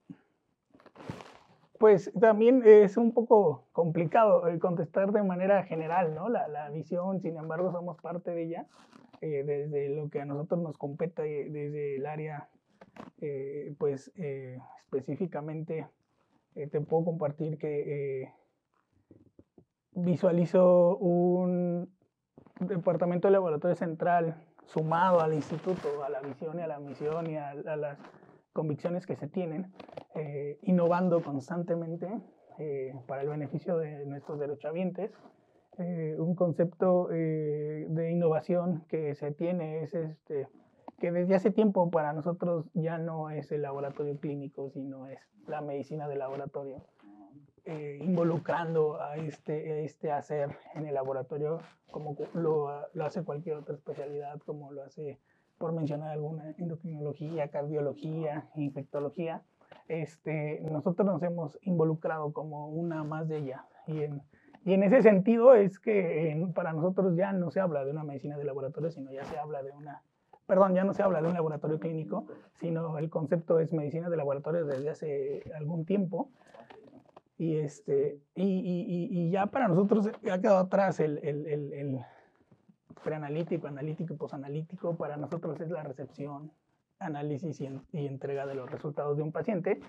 pues 1.79 2.11
también 2.19 2.61
es 2.65 2.97
un 2.97 3.13
poco 3.13 3.67
complicado 3.71 4.43
contestar 4.59 5.11
de 5.11 5.23
manera 5.23 5.63
general, 5.63 6.15
¿no? 6.15 6.29
La, 6.29 6.69
visión, 6.69 7.21
sin 7.21 7.37
embargo, 7.37 7.71
somos 7.71 7.97
parte 8.01 8.31
de 8.31 8.43
ella, 8.43 8.67
eh, 9.21 9.43
desde 9.43 9.89
lo 9.89 10.09
que 10.09 10.21
a 10.21 10.25
nosotros 10.25 10.61
nos 10.61 10.77
compete, 10.77 11.21
desde 11.21 11.97
el 11.97 12.05
área, 12.05 12.49
eh, 13.21 13.75
pues 13.77 14.11
eh, 14.15 14.59
específicamente, 14.85 15.87
te 16.53 16.79
puedo 16.81 17.05
compartir 17.05 17.57
que 17.57 18.31
visualizo 19.91 20.97
un 20.97 21.93
departamento 22.59 23.27
de 23.27 23.33
laboratorio 23.33 23.75
central 23.75 24.41
sumado 24.65 25.21
al 25.21 25.33
instituto, 25.33 26.03
a 26.03 26.09
la 26.09 26.21
visión 26.21 26.59
y 26.59 26.61
a 26.61 26.67
la 26.67 26.79
misión 26.79 27.29
y 27.29 27.37
a, 27.37 27.53
las 27.53 27.97
convicciones 28.55 29.05
que 29.05 29.17
se 29.17 29.27
tienen, 29.27 29.73
eh, 30.15 30.57
innovando 30.61 31.21
constantemente 31.21 32.07
eh, 32.57 32.95
para 33.05 33.21
el 33.21 33.27
beneficio 33.27 33.77
de 33.77 34.05
nuestros 34.05 34.39
derechohabientes. 34.39 35.11
Eh, 35.77 36.15
un 36.17 36.35
concepto 36.35 37.07
de 37.09 38.09
innovación 38.09 38.85
que 38.87 39.13
se 39.13 39.31
tiene 39.33 39.83
es 39.83 39.93
este, 39.93 40.47
que 40.99 41.11
desde 41.11 41.35
hace 41.35 41.51
tiempo 41.51 41.91
para 41.91 42.13
nosotros 42.13 42.65
ya 42.73 42.97
no 42.97 43.29
es 43.29 43.51
el 43.51 43.61
laboratorio 43.61 44.17
clínico, 44.17 44.69
sino 44.69 45.07
es 45.07 45.19
la 45.47 45.59
medicina 45.59 46.07
de 46.07 46.15
laboratorio. 46.15 46.85
Eh, 47.65 47.97
involucrando 47.99 49.01
a 49.01 49.17
este, 49.17 49.83
este 49.83 50.11
hacer 50.11 50.55
en 50.75 50.85
el 50.85 50.93
laboratorio 50.93 51.59
como 51.89 52.15
lo, 52.33 52.87
lo, 52.93 53.05
hace 53.05 53.23
cualquier 53.23 53.55
otra 53.55 53.73
especialidad, 53.73 54.39
como 54.45 54.71
lo 54.71 54.83
hace, 54.83 55.19
por 55.57 55.73
mencionar 55.73 56.11
alguna, 56.11 56.53
endocrinología, 56.57 57.49
cardiología, 57.49 58.49
infectología. 58.55 59.41
Este, 59.87 60.61
nosotros 60.61 61.05
nos 61.05 61.21
hemos 61.23 61.57
involucrado 61.61 62.33
como 62.33 62.67
una 62.69 63.03
más 63.03 63.27
de 63.27 63.37
ella. 63.37 63.65
Y 63.87 64.03
en, 64.03 64.21
y 64.65 64.73
en 64.73 64.81
ese 64.81 65.03
sentido 65.03 65.53
es 65.53 65.79
que 65.79 66.49
para 66.55 66.73
nosotros 66.73 67.15
ya 67.15 67.31
no 67.31 67.51
se 67.51 67.59
habla 67.59 67.85
de 67.85 67.91
una 67.91 68.03
medicina 68.03 68.35
de 68.35 68.45
laboratorio, 68.45 68.89
sino 68.89 69.11
ya 69.11 69.23
se 69.25 69.37
habla 69.37 69.61
de 69.61 69.71
una, 69.71 70.01
perdón, 70.47 70.73
ya 70.73 70.83
no 70.83 70.93
se 70.93 71.03
habla 71.03 71.21
de 71.21 71.27
un 71.27 71.35
laboratorio 71.35 71.79
clínico, 71.79 72.25
sino 72.59 72.97
el 72.97 73.11
concepto 73.11 73.59
es 73.59 73.71
medicina 73.71 74.09
de 74.09 74.17
laboratorio 74.17 74.65
desde 74.65 74.89
hace 74.89 75.51
algún 75.55 75.85
tiempo. 75.85 76.31
Y, 77.37 77.57
este, 77.57 78.17
y, 78.33 78.43
y, 78.43 79.07
y, 79.11 79.29
ya 79.29 79.47
para 79.47 79.67
nosotros 79.67 80.07
ha 80.07 80.39
quedado 80.39 80.57
atrás 80.57 80.99
el, 81.01 81.19
el, 81.21 81.45
el, 81.45 81.99
preanalítico, 83.03 83.67
analítico 83.67 84.13
y 84.13 84.17
posanalítico. 84.17 84.95
Para 84.95 85.17
nosotros 85.17 85.59
es 85.61 85.69
la 85.69 85.83
recepción, 85.83 86.51
análisis 86.99 87.59
y, 87.61 87.67
entrega 88.05 88.45
de 88.45 88.55
los 88.55 88.69
resultados 88.71 89.17
de 89.17 89.23
un 89.23 89.31
paciente, 89.31 89.79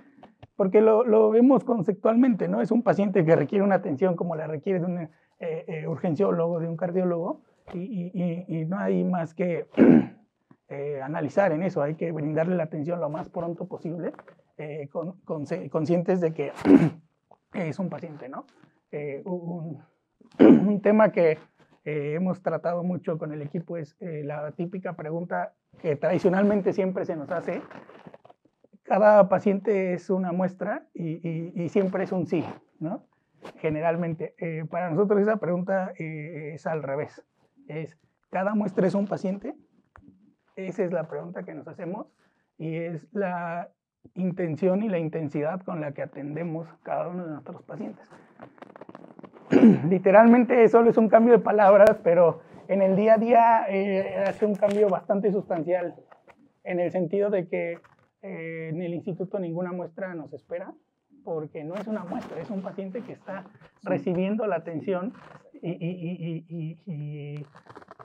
porque 0.57 0.81
lo, 0.81 1.05
lo, 1.05 1.31
vemos 1.31 1.65
conceptualmente, 1.65 2.49
¿no? 2.49 2.61
Es 2.61 2.71
un 2.71 2.83
paciente 2.83 3.25
que 3.25 3.37
requiere 3.37 3.65
una 3.65 3.77
atención 3.77 4.17
como 4.17 4.35
la 4.35 4.47
requiere 4.47 4.81
de 4.81 4.87
un 4.87 4.99
eh, 4.99 5.11
eh, 5.39 5.87
urgenciólogo, 5.87 6.59
de 6.59 6.69
un 6.69 6.77
cardiólogo, 6.77 7.43
y, 7.75 8.65
no 8.69 8.79
hay 8.79 9.05
más 9.05 9.35
que 9.35 9.67
eh, 10.69 11.01
analizar 11.03 11.53
en 11.53 11.63
eso, 11.63 11.83
hay 11.83 11.95
que 11.95 12.13
brindarle 12.13 12.57
la 12.57 12.65
atención 12.65 13.01
lo 13.01 13.11
más 13.11 13.29
pronto 13.29 13.67
posible, 13.67 14.13
eh, 14.59 14.89
con, 14.91 15.21
con, 15.23 15.45
conscientes 15.71 16.21
de 16.21 16.33
que 16.33 16.53
es 17.53 17.79
un 17.79 17.89
paciente, 17.89 18.29
¿no? 18.29 18.47
Eh, 18.91 19.23
un, 19.25 19.83
un, 20.39 20.81
tema 20.81 21.11
que 21.11 21.39
eh, 21.87 22.15
hemos 22.15 22.43
tratado 22.43 22.83
mucho 22.83 23.17
con 23.17 23.33
el 23.33 23.41
equipo 23.41 23.77
es 23.77 23.97
eh, 24.01 24.23
la 24.25 24.51
típica 24.53 24.95
pregunta 24.95 25.55
que 25.81 25.97
tradicionalmente 25.97 26.73
siempre 26.73 27.07
se 27.07 27.17
nos 27.17 27.31
hace. 27.31 27.63
Cada 28.83 29.29
paciente 29.29 29.95
es 29.95 30.11
una 30.11 30.33
muestra 30.33 30.87
y, 30.93 31.61
y, 31.63 31.69
siempre 31.69 32.05
es 32.05 32.13
un 32.13 32.27
sí, 32.27 32.45
¿no? 32.79 33.05
Generalmente. 33.59 34.35
para 34.71 34.91
nosotros 34.91 35.21
esa 35.21 35.39
pregunta 35.39 35.93
es 35.97 36.67
al 36.67 36.83
revés. 36.83 37.23
Es, 37.69 37.97
¿cada 38.31 38.55
muestra 38.55 38.87
es 38.87 38.95
un 38.95 39.07
paciente? 39.07 39.55
Esa 40.55 40.85
es 40.85 40.93
la 40.93 41.09
pregunta 41.09 41.43
que 41.43 41.55
nos 41.55 41.67
hacemos 41.67 42.07
y 42.59 42.77
es 42.77 43.07
la 43.13 43.71
intención 44.15 44.83
y 44.83 44.89
la 44.89 44.99
intensidad 44.99 45.61
con 45.63 45.81
la 45.81 45.93
que 45.93 46.03
atendemos 46.03 46.69
cada 46.83 47.09
uno 47.09 47.25
de 47.25 47.33
nuestros 47.33 47.63
pacientes. 47.63 48.09
Literalmente 49.89 50.69
solo 50.69 50.91
es 50.91 50.97
un 50.97 51.09
cambio 51.09 51.35
de 51.35 51.39
palabras, 51.39 51.99
pero 52.03 52.41
en 52.69 52.83
el 52.83 52.97
día 52.97 53.15
a 53.15 53.19
día 53.19 53.67
eh, 53.69 54.25
hace 54.27 54.47
un 54.47 54.55
cambio 54.55 54.89
bastante 54.89 55.31
sustancial, 55.31 55.95
en 56.65 56.81
el 56.81 56.91
sentido 56.91 57.31
de 57.31 57.49
que 57.49 57.79
eh, 58.23 58.71
en 58.71 58.83
el 58.83 58.95
instituto 58.95 59.39
ninguna 59.39 59.73
muestra 59.73 60.15
nos 60.15 60.33
espera, 60.33 60.75
porque 61.23 61.65
no 61.65 61.75
es 61.75 61.87
una 61.87 62.05
muestra, 62.05 62.41
es 62.41 62.51
un 62.51 62.63
paciente 62.63 63.03
que 63.03 63.13
está 63.13 63.45
recibiendo 63.83 64.47
la 64.47 64.57
atención 64.57 65.13
y, 65.55 65.71
y, 65.71 66.45
y, 66.49 67.45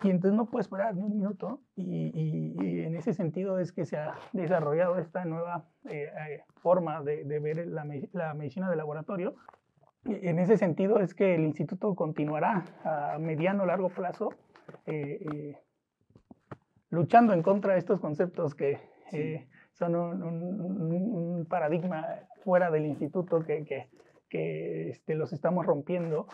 y, 0.03 0.09
entonces 0.09 0.33
no 0.35 0.49
puede 0.49 0.61
esperar 0.61 0.95
ni 0.95 1.03
un 1.03 1.11
minuto 1.11 1.61
y, 1.75 2.83
en 2.83 2.95
ese 2.95 3.13
sentido 3.13 3.59
es 3.59 3.71
que 3.71 3.85
se 3.85 3.97
ha 3.97 4.15
desarrollado 4.33 4.97
esta 4.97 5.25
nueva 5.25 5.65
eh, 5.89 6.09
eh, 6.29 6.43
forma 6.61 7.01
de, 7.03 7.23
de 7.23 7.39
ver 7.39 7.67
la, 7.67 7.85
la, 8.11 8.33
medicina 8.33 8.69
de 8.69 8.75
laboratorio. 8.75 9.35
En 10.05 10.39
ese 10.39 10.57
sentido 10.57 10.99
es 10.99 11.13
que 11.13 11.35
el 11.35 11.41
instituto 11.41 11.93
continuará 11.95 12.65
a 12.83 13.19
mediano 13.19 13.63
o 13.63 13.65
largo 13.65 13.89
plazo 13.89 14.29
eh, 14.85 15.57
luchando 16.89 17.33
en 17.33 17.43
contra 17.43 17.73
de 17.73 17.79
estos 17.79 17.99
conceptos 17.99 18.55
que 18.55 18.79
son 19.73 19.95
un, 19.95 20.23
un, 20.23 21.45
paradigma 21.45 22.05
fuera 22.43 22.71
del 22.71 22.85
instituto 22.85 23.43
que, 23.43 23.63
que, 23.65 23.89
que 24.29 24.89
este, 24.89 25.15
los 25.15 25.33
estamos 25.33 25.65
rompiendo 25.65 26.27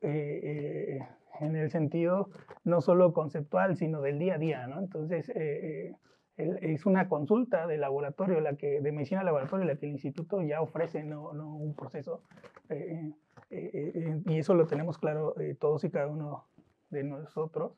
eh, 0.00 0.40
eh, 0.42 1.08
en 1.40 1.56
el 1.56 1.70
sentido 1.70 2.28
no 2.64 2.80
solo 2.80 3.12
conceptual, 3.12 3.76
sino 3.76 4.00
del 4.00 4.18
día 4.18 4.34
a 4.34 4.38
día, 4.38 4.66
¿no? 4.66 4.78
Entonces, 4.78 5.30
eh, 5.34 5.94
es 6.36 6.84
una 6.84 7.08
consulta 7.08 7.66
de 7.66 7.78
laboratorio, 7.78 8.40
la 8.40 8.56
que, 8.56 8.80
de 8.80 8.92
medicina 8.92 9.20
de 9.20 9.26
laboratorio, 9.26 9.66
la 9.66 9.76
que 9.76 9.86
el 9.86 9.92
instituto 9.92 10.42
ya 10.42 10.60
ofrece, 10.60 11.04
no, 11.04 11.32
no 11.32 11.54
un 11.54 11.74
proceso. 11.74 12.22
Y 12.70 14.38
eso 14.38 14.54
lo 14.54 14.66
tenemos 14.66 14.98
claro 14.98 15.34
todos 15.58 15.84
y 15.84 15.90
cada 15.90 16.06
uno 16.06 16.46
de 16.90 17.04
nosotros 17.04 17.72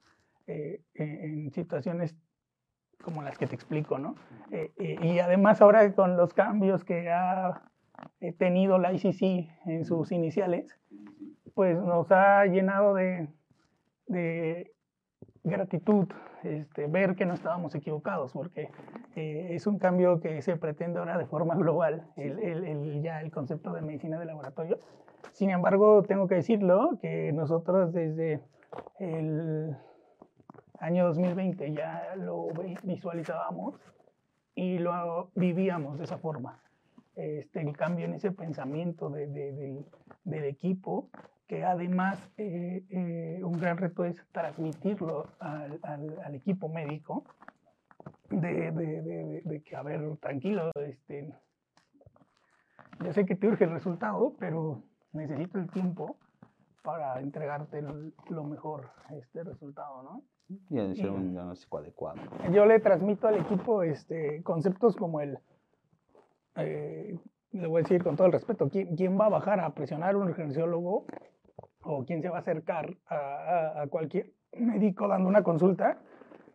en 0.46 1.50
situaciones 1.50 2.16
como 3.02 3.22
las 3.22 3.36
que 3.36 3.46
te 3.46 3.54
explico, 3.54 3.98
¿no? 3.98 4.16
y 4.78 5.18
además 5.18 5.60
ahora 5.60 5.94
con 5.94 6.16
los 6.16 6.32
cambios 6.34 6.84
que 6.84 7.10
ha 7.10 7.70
tenido 8.38 8.78
la 8.78 8.92
ICC 8.92 9.50
en 9.66 9.84
sus 9.84 10.12
iniciales, 10.12 10.78
pues 11.54 11.76
nos 11.78 12.10
ha 12.10 12.46
llenado 12.46 12.94
de 12.94 13.28
gratitud 15.44 16.08
este, 16.42 16.86
ver 16.86 17.16
que 17.16 17.26
no 17.26 17.34
estábamos 17.34 17.74
equivocados, 17.74 18.32
porque 18.32 18.70
eh, 19.14 19.48
es 19.50 19.66
un 19.66 19.78
cambio 19.78 20.20
que 20.20 20.42
se 20.42 20.56
pretende 20.56 20.98
ahora 20.98 21.18
de 21.18 21.26
forma 21.26 21.54
global, 21.56 22.06
el, 22.16 22.38
el, 22.38 23.02
ya 23.02 23.20
el 23.20 23.30
concepto 23.30 23.72
de 23.72 23.82
medicina 23.82 24.18
de 24.18 24.26
laboratorio. 24.26 24.78
Sin 25.32 25.50
embargo, 25.50 26.02
tengo 26.02 26.28
que 26.28 26.36
decirlo, 26.36 26.98
que 27.00 27.32
nosotros 27.32 27.92
desde 27.92 28.40
el 28.98 29.76
año 30.78 31.06
2020 31.06 31.72
ya 31.72 32.14
lo 32.16 32.48
visualizábamos 32.82 33.74
y 34.54 34.78
lo 34.78 35.30
vivíamos 35.34 35.98
de 35.98 36.04
esa 36.04 36.18
forma. 36.18 36.60
Este, 37.14 37.60
el 37.62 37.76
cambio 37.76 38.04
en 38.04 38.14
ese 38.14 38.30
pensamiento 38.30 39.08
de, 39.08 39.26
del, 39.26 39.86
del, 40.24 40.44
equipo, 40.44 41.08
que 41.46 41.64
además 41.64 42.18
eh, 42.36 42.84
eh, 42.90 43.40
un 43.42 43.58
gran 43.60 43.76
reto 43.76 44.04
es 44.04 44.16
transmitirlo 44.32 45.26
al, 45.38 45.78
al, 45.82 46.18
al 46.24 46.34
equipo 46.34 46.68
médico, 46.68 47.24
de, 48.30 48.72
de, 49.44 49.62
que, 49.62 49.76
a 49.76 49.82
ver, 49.82 50.16
tranquilo, 50.18 50.70
este, 50.74 51.32
yo 53.04 53.12
sé 53.12 53.24
que 53.24 53.36
te 53.36 53.46
urge 53.46 53.64
el 53.64 53.70
resultado, 53.70 54.34
pero 54.38 54.82
necesito 55.12 55.58
el 55.58 55.70
tiempo 55.70 56.16
para 56.82 57.20
entregarte 57.20 57.82
lo 57.82 58.44
mejor 58.44 58.90
este 59.10 59.44
resultado, 59.44 60.02
¿no? 60.02 60.22
Y 60.70 60.78
hacer 60.78 61.10
un 61.10 61.32
diagnóstico 61.32 61.78
adecuado. 61.78 62.20
Yo 62.52 62.66
le 62.66 62.78
transmito 62.78 63.26
al 63.26 63.36
equipo 63.36 63.82
este, 63.82 64.42
conceptos 64.44 64.94
como 64.94 65.20
el, 65.20 65.38
eh, 66.56 67.18
le 67.50 67.66
voy 67.66 67.80
a 67.80 67.82
decir 67.82 68.04
con 68.04 68.16
todo 68.16 68.28
el 68.28 68.32
respeto, 68.32 68.68
¿quién, 68.68 68.94
¿quién, 68.94 69.18
va 69.18 69.26
a 69.26 69.30
bajar 69.30 69.58
a 69.58 69.70
presionar 69.70 70.14
un 70.14 70.28
urgenciólogo 70.28 71.06
o 71.86 72.04
quién 72.04 72.22
se 72.22 72.28
va 72.28 72.36
a 72.36 72.40
acercar 72.40 72.96
a, 73.06 73.16
a, 73.16 73.82
a, 73.82 73.86
cualquier 73.86 74.32
médico 74.52 75.08
dando 75.08 75.28
una 75.28 75.42
consulta 75.42 75.98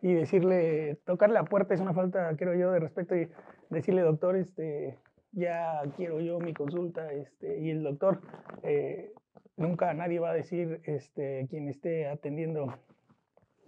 y 0.02 0.12
decirle, 0.12 0.98
tocarle 1.06 1.34
la 1.34 1.44
puerta 1.44 1.74
es 1.74 1.80
una 1.80 1.94
falta, 1.94 2.36
creo 2.36 2.54
yo, 2.54 2.72
de 2.72 2.80
respeto 2.80 3.16
y 3.16 3.28
decirle, 3.70 4.02
doctor, 4.02 4.36
este, 4.36 4.98
ya 5.30 5.80
quiero 5.96 6.20
yo 6.20 6.40
mi 6.40 6.52
consulta, 6.52 7.12
este, 7.12 7.60
y 7.60 7.70
el 7.70 7.82
doctor, 7.82 8.20
eh, 8.64 9.12
nunca 9.56 9.94
nadie 9.94 10.18
va 10.18 10.30
a 10.30 10.34
decir, 10.34 10.80
este, 10.84 11.46
quien 11.48 11.68
esté 11.68 12.08
atendiendo, 12.08 12.74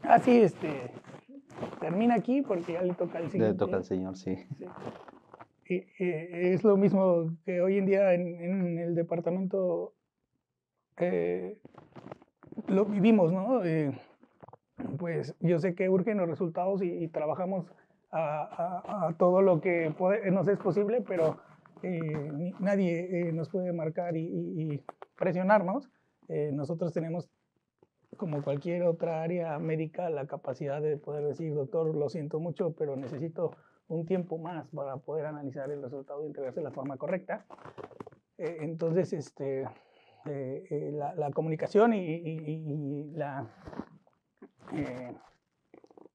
ah, 0.02 0.18
sí, 0.18 0.42
este, 0.42 0.90
termina 1.80 2.16
aquí 2.16 2.42
porque 2.42 2.72
ya 2.74 2.82
le 2.82 2.94
toca 2.94 3.18
al 3.18 3.30
señor. 3.30 3.48
Le 3.50 3.54
toca 3.54 3.76
al 3.76 3.84
señor, 3.84 4.16
sí. 4.16 4.36
Y, 5.68 5.86
es 5.98 6.62
lo 6.64 6.76
mismo 6.76 7.30
que 7.46 7.62
hoy 7.62 7.78
en 7.78 7.86
día 7.86 8.12
en, 8.12 8.26
en 8.26 8.78
el 8.78 8.94
departamento 8.94 9.93
eh, 10.98 11.58
lo 12.68 12.84
vivimos, 12.84 13.32
¿no? 13.32 13.64
Eh, 13.64 13.92
pues 14.98 15.34
yo 15.40 15.58
sé 15.58 15.74
que 15.74 15.88
urgen 15.88 16.18
los 16.18 16.28
resultados 16.28 16.82
y, 16.82 17.04
y 17.04 17.08
trabajamos 17.08 17.66
a, 18.10 18.42
a, 18.42 19.08
a, 19.08 19.12
todo 19.14 19.42
lo 19.42 19.60
que 19.60 19.92
puede, 19.96 20.30
nos 20.30 20.46
es 20.48 20.58
posible, 20.58 21.00
pero 21.06 21.38
eh, 21.82 22.52
nadie 22.60 23.28
eh, 23.28 23.32
nos 23.32 23.50
puede 23.50 23.72
marcar 23.72 24.16
y, 24.16 24.24
y, 24.24 24.72
y 24.74 24.82
presionarnos. 25.18 25.90
Eh, 26.28 26.50
nosotros 26.52 26.92
tenemos, 26.92 27.28
como 28.16 28.42
cualquier 28.42 28.84
otra 28.84 29.22
área 29.22 29.58
médica, 29.58 30.08
la 30.10 30.26
capacidad 30.26 30.80
de 30.80 30.96
poder 30.96 31.24
decir, 31.24 31.54
doctor, 31.54 31.94
lo 31.94 32.08
siento 32.08 32.40
mucho, 32.40 32.72
pero 32.72 32.96
necesito 32.96 33.50
un 33.88 34.06
tiempo 34.06 34.38
más 34.38 34.66
para 34.68 34.96
poder 34.96 35.26
analizar 35.26 35.70
el 35.70 35.82
resultado 35.82 36.22
y 36.22 36.26
entregarse 36.26 36.60
de 36.60 36.64
la 36.64 36.70
forma 36.70 36.96
correcta. 36.96 37.44
entonces, 38.38 39.12
este, 39.12 39.66
la, 40.26 41.14
la, 41.14 41.30
comunicación 41.30 41.92
y, 41.94 43.12
la 43.14 43.46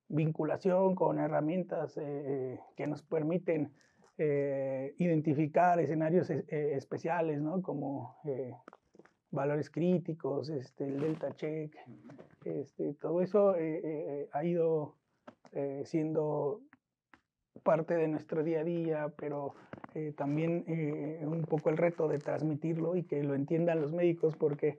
vinculación 0.07 0.95
con 0.95 1.19
herramientas 1.19 1.93
que 1.95 2.87
nos 2.87 3.03
permiten 3.03 3.71
eh, 4.21 4.95
identificar 4.97 5.79
escenarios 5.79 6.29
eh, 6.29 6.43
especiales, 6.49 7.39
¿no? 7.39 7.61
Como 7.61 8.17
eh, 8.25 8.53
valores 9.31 9.69
críticos, 9.69 10.49
este, 10.49 10.83
el 10.83 10.99
delta 10.99 11.33
check, 11.37 11.73
este, 12.43 12.95
todo 12.95 13.21
eso 13.21 13.55
ha 14.33 14.43
ido 14.43 14.97
siendo 15.85 16.59
parte 17.63 17.95
de 17.95 18.09
nuestro 18.09 18.43
día 18.43 18.59
a 18.59 18.63
día, 18.65 19.13
pero 19.15 19.55
también 20.15 20.65
un 21.21 21.43
poco 21.43 21.69
el 21.69 21.77
reto 21.77 22.07
de 22.07 22.19
transmitirlo 22.19 22.95
y 22.95 23.03
que 23.03 23.23
lo 23.23 23.35
entiendan 23.35 23.81
los 23.81 23.91
médicos, 23.91 24.35
porque 24.35 24.77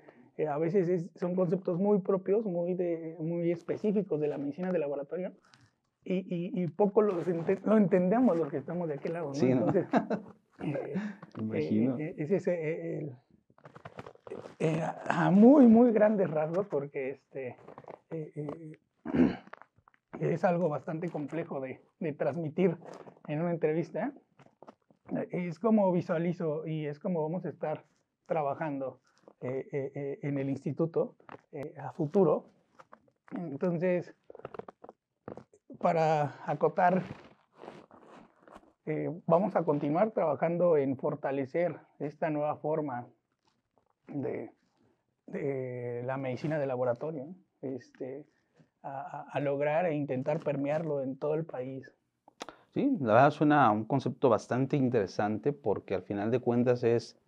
a 0.48 0.58
veces 0.58 1.10
son 1.16 1.34
conceptos 1.34 1.78
muy 1.78 2.00
propios, 2.00 2.44
muy, 2.44 2.74
de, 2.74 3.16
muy 3.18 3.50
específicos 3.50 4.20
de 4.20 4.28
la 4.28 4.38
medicina 4.38 4.72
de 4.72 4.78
laboratorio, 4.78 5.32
y, 6.04 6.62
y, 6.62 6.66
poco 6.68 7.02
lo, 7.02 7.14
lo, 7.64 7.76
entendemos 7.76 8.36
los 8.36 8.48
que 8.48 8.56
estamos 8.56 8.88
de 8.88 8.94
aquel 8.94 9.12
lado. 9.12 9.28
¿no? 9.28 9.34
Sí, 9.34 9.50
Entonces, 9.50 9.86
eh, 10.62 10.94
Imagino. 11.38 11.98
Eh, 11.98 12.14
es 12.16 12.30
ese, 12.30 12.98
el, 12.98 13.12
eh, 14.58 14.82
a 15.06 15.30
muy, 15.30 15.66
muy 15.66 15.92
grandes 15.92 16.30
rasgos, 16.30 16.66
porque 16.66 17.10
este, 17.10 17.56
es 20.20 20.44
algo 20.44 20.68
bastante 20.68 21.10
complejo 21.10 21.60
de, 21.60 21.80
de, 21.98 22.12
transmitir 22.12 22.76
en 23.28 23.42
una 23.42 23.52
entrevista. 23.52 24.12
Es 25.30 25.58
como 25.58 25.90
visualizo 25.92 26.66
y 26.66 26.86
es 26.86 26.98
como 26.98 27.22
vamos 27.22 27.44
a 27.44 27.48
estar 27.48 27.84
trabajando 28.26 29.00
en 29.40 30.38
el 30.38 30.50
instituto 30.50 31.16
a 31.78 31.92
futuro. 31.92 32.44
Entonces, 33.32 34.14
para 35.80 36.34
acotar, 36.46 37.04
eh, 38.86 39.08
vamos 39.26 39.56
a 39.56 39.64
continuar 39.64 40.10
trabajando 40.10 40.76
en 40.76 40.96
fortalecer 40.96 41.76
esta 41.98 42.28
nueva 42.28 42.56
forma 42.56 43.08
de, 44.08 44.52
la 46.04 46.16
medicina 46.16 46.58
de 46.58 46.66
laboratorio, 46.66 47.34
este, 47.62 48.26
a, 48.82 49.38
lograr 49.40 49.86
e 49.86 49.94
intentar 49.94 50.40
permearlo 50.40 51.02
en 51.02 51.18
todo 51.18 51.34
el 51.34 51.46
país. 51.46 51.90
Sí, 52.72 52.96
la 53.00 53.14
verdad 53.14 53.30
suena 53.32 53.70
un 53.70 53.84
concepto 53.84 54.28
bastante 54.28 54.76
interesante 54.76 55.52
porque 55.52 55.94
al 55.94 56.02
final 56.02 56.30
de 56.30 56.40
cuentas 56.40 56.84
es 56.84 57.18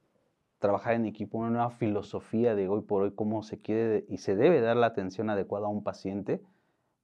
trabajar 0.58 0.94
en 0.94 1.06
equipo, 1.06 1.38
una 1.38 1.50
nueva 1.50 1.70
filosofía 1.70 2.54
de 2.54 2.68
hoy 2.68 2.82
por 2.82 3.02
hoy, 3.02 3.12
cómo 3.14 3.42
se 3.42 3.60
quiere 3.60 4.04
y 4.08 4.18
se 4.18 4.36
debe 4.36 4.60
dar 4.60 4.76
la 4.76 4.86
atención 4.88 5.30
adecuada 5.30 5.66
a 5.66 5.70
un 5.70 5.82
paciente 5.84 6.42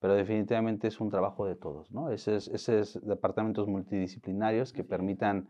pero 0.00 0.14
definitivamente 0.14 0.88
es 0.88 1.00
un 1.00 1.10
trabajo 1.10 1.46
de 1.46 1.56
todos, 1.56 1.90
¿no? 1.92 2.10
Esos, 2.10 2.48
esos 2.48 3.00
departamentos 3.06 3.68
multidisciplinarios 3.68 4.72
que 4.72 4.84
permitan 4.84 5.48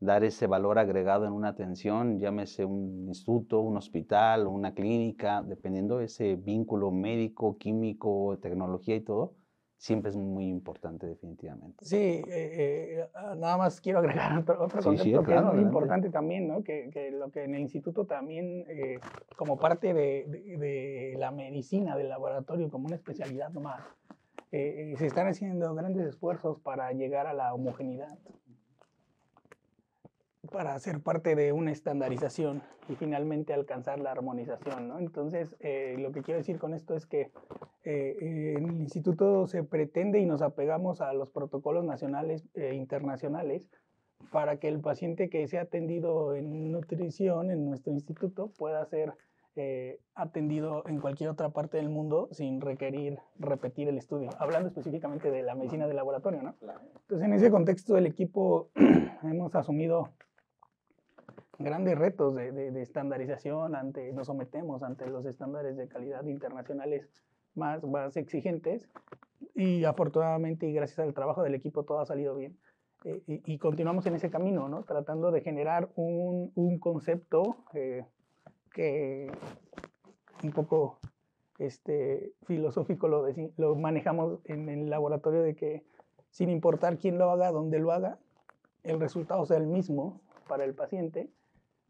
dar 0.00 0.24
ese 0.24 0.46
valor 0.46 0.78
agregado 0.78 1.26
en 1.26 1.32
una 1.32 1.48
atención, 1.50 2.20
llámese 2.20 2.64
un 2.64 3.08
instituto, 3.08 3.60
un 3.60 3.76
hospital, 3.76 4.46
una 4.48 4.74
clínica, 4.74 5.42
dependiendo 5.42 5.98
de 5.98 6.06
ese 6.06 6.36
vínculo 6.36 6.90
médico, 6.90 7.58
químico, 7.58 8.38
tecnología 8.42 8.96
y 8.96 9.00
todo, 9.02 9.34
siempre 9.76 10.10
es 10.10 10.16
muy 10.16 10.48
importante 10.48 11.06
definitivamente. 11.06 11.84
Sí, 11.84 11.96
eh, 11.96 12.24
eh, 12.28 13.08
ah, 13.14 13.34
nada 13.36 13.56
más 13.56 13.80
quiero 13.80 13.98
agregar 13.98 14.38
otro, 14.38 14.62
otro 14.62 14.80
sí, 14.80 14.88
concepto 14.88 15.20
sí, 15.20 15.26
que 15.26 15.32
claro, 15.32 15.48
es 15.48 15.54
muy 15.54 15.62
importante 15.62 16.10
también, 16.10 16.48
¿no? 16.48 16.62
que, 16.62 16.90
que, 16.90 17.10
lo 17.10 17.30
que 17.30 17.44
en 17.44 17.54
el 17.54 17.62
instituto 17.62 18.06
también, 18.06 18.64
eh, 18.68 18.98
como 19.36 19.58
parte 19.58 19.92
de, 19.92 20.24
de, 20.26 20.56
de, 20.58 21.16
la 21.18 21.30
medicina 21.30 21.96
del 21.96 22.08
laboratorio, 22.08 22.70
como 22.70 22.86
una 22.86 22.96
especialidad 22.96 23.50
más, 23.52 23.82
se 24.50 25.06
están 25.06 25.26
haciendo 25.26 25.74
grandes 25.74 26.06
esfuerzos 26.06 26.60
para 26.60 26.92
llegar 26.92 27.26
a 27.26 27.32
la 27.32 27.52
homogeneidad 27.52 28.16
para 30.50 30.78
ser 30.78 31.00
parte 31.00 31.34
de 31.34 31.52
una 31.52 31.72
estandarización 31.72 32.62
y 32.88 32.94
finalmente 32.94 33.52
alcanzar 33.52 33.98
la 33.98 34.12
armonización. 34.12 34.88
¿no? 34.88 34.98
Entonces, 34.98 35.54
eh, 35.60 35.96
lo 35.98 36.12
que 36.12 36.22
quiero 36.22 36.38
decir 36.38 36.58
con 36.58 36.74
esto 36.74 36.94
es 36.94 37.06
que 37.06 37.30
eh, 37.84 38.16
en 38.20 38.68
el 38.68 38.80
instituto 38.80 39.46
se 39.46 39.62
pretende 39.62 40.20
y 40.20 40.26
nos 40.26 40.42
apegamos 40.42 41.00
a 41.00 41.12
los 41.12 41.30
protocolos 41.30 41.84
nacionales 41.84 42.48
e 42.54 42.74
internacionales 42.74 43.68
para 44.30 44.56
que 44.58 44.68
el 44.68 44.80
paciente 44.80 45.28
que 45.28 45.46
sea 45.48 45.62
atendido 45.62 46.34
en 46.34 46.72
nutrición 46.72 47.50
en 47.50 47.66
nuestro 47.66 47.92
instituto 47.92 48.50
pueda 48.56 48.84
ser 48.86 49.14
eh, 49.56 50.00
atendido 50.16 50.82
en 50.88 51.00
cualquier 51.00 51.30
otra 51.30 51.50
parte 51.50 51.76
del 51.76 51.88
mundo 51.88 52.28
sin 52.32 52.60
requerir 52.60 53.20
repetir 53.38 53.88
el 53.88 53.98
estudio, 53.98 54.30
hablando 54.40 54.66
específicamente 54.66 55.30
de 55.30 55.44
la 55.44 55.54
medicina 55.54 55.86
de 55.86 55.94
laboratorio. 55.94 56.42
¿no? 56.42 56.56
Entonces, 57.02 57.24
en 57.24 57.32
ese 57.32 57.52
contexto, 57.52 57.96
el 57.96 58.06
equipo 58.06 58.70
hemos 59.22 59.54
asumido 59.54 60.10
grandes 61.58 61.98
retos 61.98 62.34
de, 62.34 62.52
de, 62.52 62.70
de, 62.70 62.82
estandarización, 62.82 63.74
ante, 63.74 64.12
nos 64.12 64.26
sometemos 64.26 64.82
ante 64.82 65.06
los 65.08 65.24
estándares 65.26 65.76
de 65.76 65.88
calidad 65.88 66.24
internacionales 66.24 67.08
más, 67.54 67.82
más 67.84 68.16
exigentes 68.16 68.88
y 69.54 69.84
afortunadamente 69.84 70.66
y 70.66 70.72
gracias 70.72 70.98
al 71.00 71.14
trabajo 71.14 71.42
del 71.42 71.54
equipo 71.54 71.84
todo 71.84 72.00
ha 72.00 72.06
salido 72.06 72.34
bien. 72.36 72.58
Eh, 73.04 73.22
y, 73.26 73.52
y, 73.52 73.58
continuamos 73.58 74.06
en 74.06 74.14
ese 74.14 74.30
camino, 74.30 74.68
¿no? 74.68 74.84
tratando 74.84 75.30
de 75.30 75.42
generar 75.42 75.90
un, 75.94 76.52
un 76.54 76.78
concepto 76.78 77.58
eh, 77.74 78.04
que 78.72 79.30
un 80.42 80.52
poco 80.52 80.98
este, 81.58 82.32
filosófico 82.46 83.08
lo, 83.08 83.26
lo 83.56 83.76
manejamos 83.76 84.40
en 84.44 84.68
el 84.68 84.90
laboratorio 84.90 85.42
de 85.42 85.54
que 85.54 85.84
sin 86.30 86.50
importar 86.50 86.98
quién 86.98 87.18
lo 87.18 87.30
haga, 87.30 87.52
dónde 87.52 87.78
lo 87.78 87.92
haga, 87.92 88.18
el 88.82 88.98
resultado 88.98 89.46
sea 89.46 89.58
el 89.58 89.66
mismo 89.66 90.20
para 90.48 90.64
el 90.64 90.74
paciente 90.74 91.30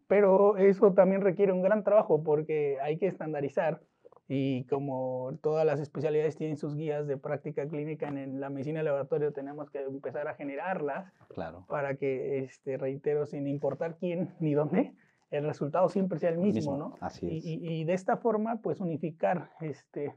pero 0.06 0.56
eso 0.56 0.92
también 0.92 1.22
requiere 1.22 1.52
un 1.52 1.62
gran 1.62 1.84
trabajo 1.84 2.22
porque 2.22 2.78
hay 2.82 2.98
que 2.98 3.06
estandarizar 3.06 3.80
y 4.26 4.64
como 4.64 5.38
todas 5.42 5.66
las 5.66 5.80
especialidades 5.80 6.36
tienen 6.36 6.56
sus 6.56 6.76
guías 6.76 7.06
de 7.06 7.18
práctica 7.18 7.66
clínica 7.68 8.08
en, 8.08 8.40
la 8.40 8.48
medicina 8.48 8.78
de 8.78 8.84
laboratorio, 8.84 9.32
tenemos 9.32 9.70
que 9.70 9.82
empezar 9.82 10.28
a 10.28 10.34
generarlas 10.34 11.12
claro. 11.28 11.66
para 11.68 11.96
que, 11.96 12.38
este, 12.38 12.78
reitero, 12.78 13.26
sin 13.26 13.46
importar 13.46 13.96
quién 13.98 14.34
ni 14.40 14.54
dónde, 14.54 14.94
el 15.30 15.44
resultado 15.44 15.88
siempre 15.88 16.18
sea 16.18 16.30
el 16.30 16.38
mismo, 16.38 16.76
¿no? 16.76 16.94
Así 17.00 17.26
es. 17.36 17.44
Y, 17.44 17.84
de 17.84 17.92
esta 17.92 18.16
forma, 18.16 18.60
pues 18.62 18.80
unificar 18.80 19.50
este, 19.60 20.06
eh, 20.06 20.14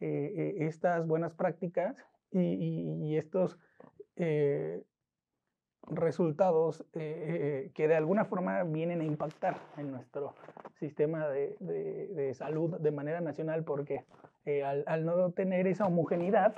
eh, 0.00 0.54
estas 0.60 1.06
buenas 1.06 1.32
prácticas 1.34 1.96
y, 2.30 3.16
estos 3.16 3.58
eh, 4.16 4.82
resultados 5.90 6.84
que 6.92 7.72
de 7.76 7.96
alguna 7.96 8.24
forma 8.24 8.62
vienen 8.64 9.00
a 9.00 9.04
impactar 9.04 9.56
en 9.76 9.92
nuestro 9.92 10.34
sistema 10.78 11.28
de, 11.28 12.32
salud 12.34 12.78
de 12.78 12.90
manera 12.90 13.20
nacional, 13.20 13.64
porque 13.64 14.04
al, 14.64 15.04
no 15.04 15.30
tener 15.30 15.66
esa 15.66 15.86
homogeneidad, 15.86 16.54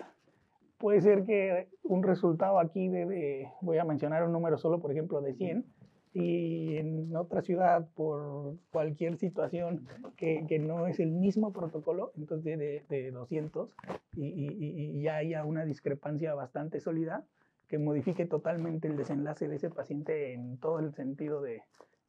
puede 0.79 1.01
ser 1.01 1.25
que 1.25 1.69
un 1.83 2.03
resultado 2.03 2.59
aquí 2.59 2.89
de, 2.89 3.49
voy 3.61 3.79
a 3.79 3.85
mencionar 3.85 4.25
un 4.25 4.33
número 4.33 4.59
solo, 4.59 4.81
por 4.81 4.91
ejemplo, 4.91 5.21
de 5.21 5.35
100, 5.35 5.65
y 6.13 6.77
en 6.77 7.15
otra 7.15 7.41
ciudad 7.43 7.89
por 7.95 8.57
cualquier 8.71 9.17
situación 9.17 9.87
que, 10.17 10.45
que 10.49 10.59
no 10.59 10.87
es 10.87 10.99
el 10.99 11.13
mismo 11.13 11.53
protocolo, 11.53 12.13
entonces 12.17 12.59
de, 12.59 12.85
de 12.89 13.11
200 13.13 13.71
y, 14.17 14.25
y, 14.27 14.97
y, 14.99 15.03
ya 15.03 15.17
haya 15.17 15.45
una 15.45 15.65
discrepancia 15.65 16.35
bastante 16.35 16.81
sólida 16.81 17.25
que 17.71 17.79
modifique 17.79 18.27
totalmente 18.27 18.89
el 18.89 18.97
desenlace 18.97 19.47
de 19.47 19.57
ese 19.57 19.71
paciente 19.71 20.35
en 20.35 20.59
todo 20.59 20.81
el 20.81 20.93
sentido 20.93 21.41
de, 21.41 21.63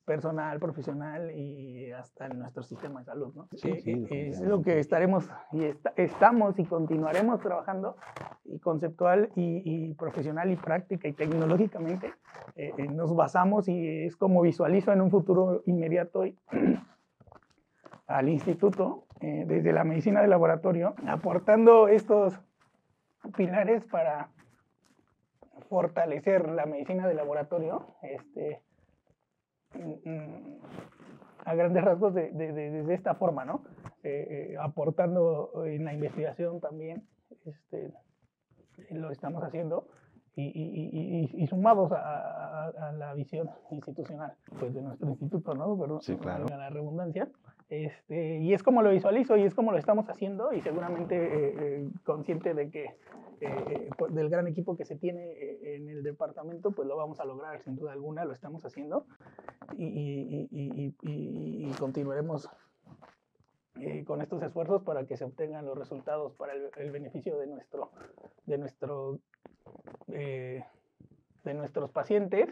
personal, 0.05 0.59
profesional 0.59 1.31
y 1.31 1.91
hasta 1.91 2.25
en 2.25 2.39
nuestro 2.39 2.63
sistema 2.63 2.99
de 3.01 3.05
salud. 3.05 3.33
¿no? 3.35 3.47
Sí, 3.55 3.79
sí, 3.81 4.05
es 4.09 4.41
lo 4.41 4.61
que 4.61 4.79
estaremos 4.79 5.29
y 5.51 5.71
estamos 5.95 6.57
y 6.57 6.65
continuaremos 6.65 7.39
trabajando 7.39 7.95
y 8.43 8.59
conceptual 8.59 9.29
y, 9.35 9.93
profesional 9.93 10.51
y 10.51 10.55
práctica 10.55 11.07
y 11.07 11.13
tecnológicamente 11.13 12.13
eh, 12.55 12.73
eh, 12.77 12.87
nos 12.87 13.15
basamos 13.15 13.67
y 13.67 14.05
es 14.05 14.15
como 14.15 14.41
visualizo 14.41 14.91
en 14.91 15.01
un 15.01 15.11
futuro 15.11 15.61
inmediato 15.65 16.23
al 18.07 18.29
instituto 18.29 19.05
eh, 19.19 19.45
desde 19.47 19.71
la 19.71 19.83
medicina 19.83 20.21
de 20.21 20.27
laboratorio 20.27 20.95
aportando 21.07 21.87
estos 21.87 22.39
pilares 23.37 23.85
para 23.85 24.29
fortalecer 25.71 26.49
la 26.49 26.67
medicina 26.67 27.07
de 27.07 27.15
laboratorio 27.15 27.95
este, 28.03 28.61
Mm, 29.73 30.59
a 31.45 31.55
grandes 31.55 31.83
rasgos 31.83 32.13
de, 32.13 32.31
de, 32.31 32.93
esta 32.93 33.15
forma, 33.15 33.45
¿no? 33.45 33.63
Eh, 34.03 34.51
eh, 34.51 34.55
aportando 34.59 35.65
en 35.65 35.85
la 35.85 35.93
investigación 35.93 36.59
también, 36.59 37.07
este, 37.45 37.91
lo 38.91 39.11
estamos 39.11 39.43
haciendo, 39.43 39.87
y, 40.35 40.43
y, 40.43 41.43
y, 41.43 41.47
sumados 41.47 41.91
a, 41.91 42.67
a, 42.67 42.91
la 42.93 43.13
visión 43.13 43.49
institucional 43.69 44.33
pues, 44.59 44.73
de 44.73 44.81
nuestro 44.81 45.09
instituto, 45.09 45.53
¿no? 45.53 45.77
Pero, 45.77 46.01
sí, 46.01 46.15
claro. 46.15 46.45
la 46.47 46.69
redundancia. 46.69 47.27
Este, 47.71 48.39
y 48.39 48.53
es 48.53 48.63
como 48.63 48.81
lo 48.81 48.91
visualizo 48.91 49.37
y 49.37 49.43
es 49.43 49.55
como 49.55 49.71
lo 49.71 49.77
estamos 49.77 50.09
haciendo 50.09 50.51
y 50.51 50.61
seguramente 50.61 51.15
eh, 51.15 51.89
consciente 52.03 52.53
de 52.53 52.69
que 52.69 52.97
eh, 53.39 53.89
del 54.09 54.29
gran 54.29 54.45
equipo 54.45 54.77
que 54.77 54.85
se 54.85 54.95
tiene 54.95 55.31
eh, 55.31 55.75
en 55.75 55.89
el 55.89 56.03
departamento, 56.03 56.71
pues 56.71 56.87
lo 56.87 56.95
vamos 56.95 57.19
a 57.19 57.25
lograr 57.25 57.59
sin 57.63 57.75
duda 57.75 57.91
alguna, 57.91 58.23
lo 58.23 58.33
estamos 58.33 58.63
haciendo 58.65 59.07
y, 59.75 60.91
continuaremos 61.79 62.47
eh, 63.79 64.03
con 64.03 64.21
estos 64.21 64.43
esfuerzos 64.43 64.83
para 64.83 65.07
que 65.07 65.17
se 65.17 65.23
obtengan 65.23 65.65
los 65.65 65.75
resultados 65.75 66.33
para 66.33 66.53
el, 66.53 66.91
beneficio 66.91 67.39
de 67.39 67.47
nuestro, 67.47 67.89
de 68.45 68.57
nuestro, 68.59 69.19
de 70.07 70.63
nuestros 71.55 71.89
pacientes 71.89 72.47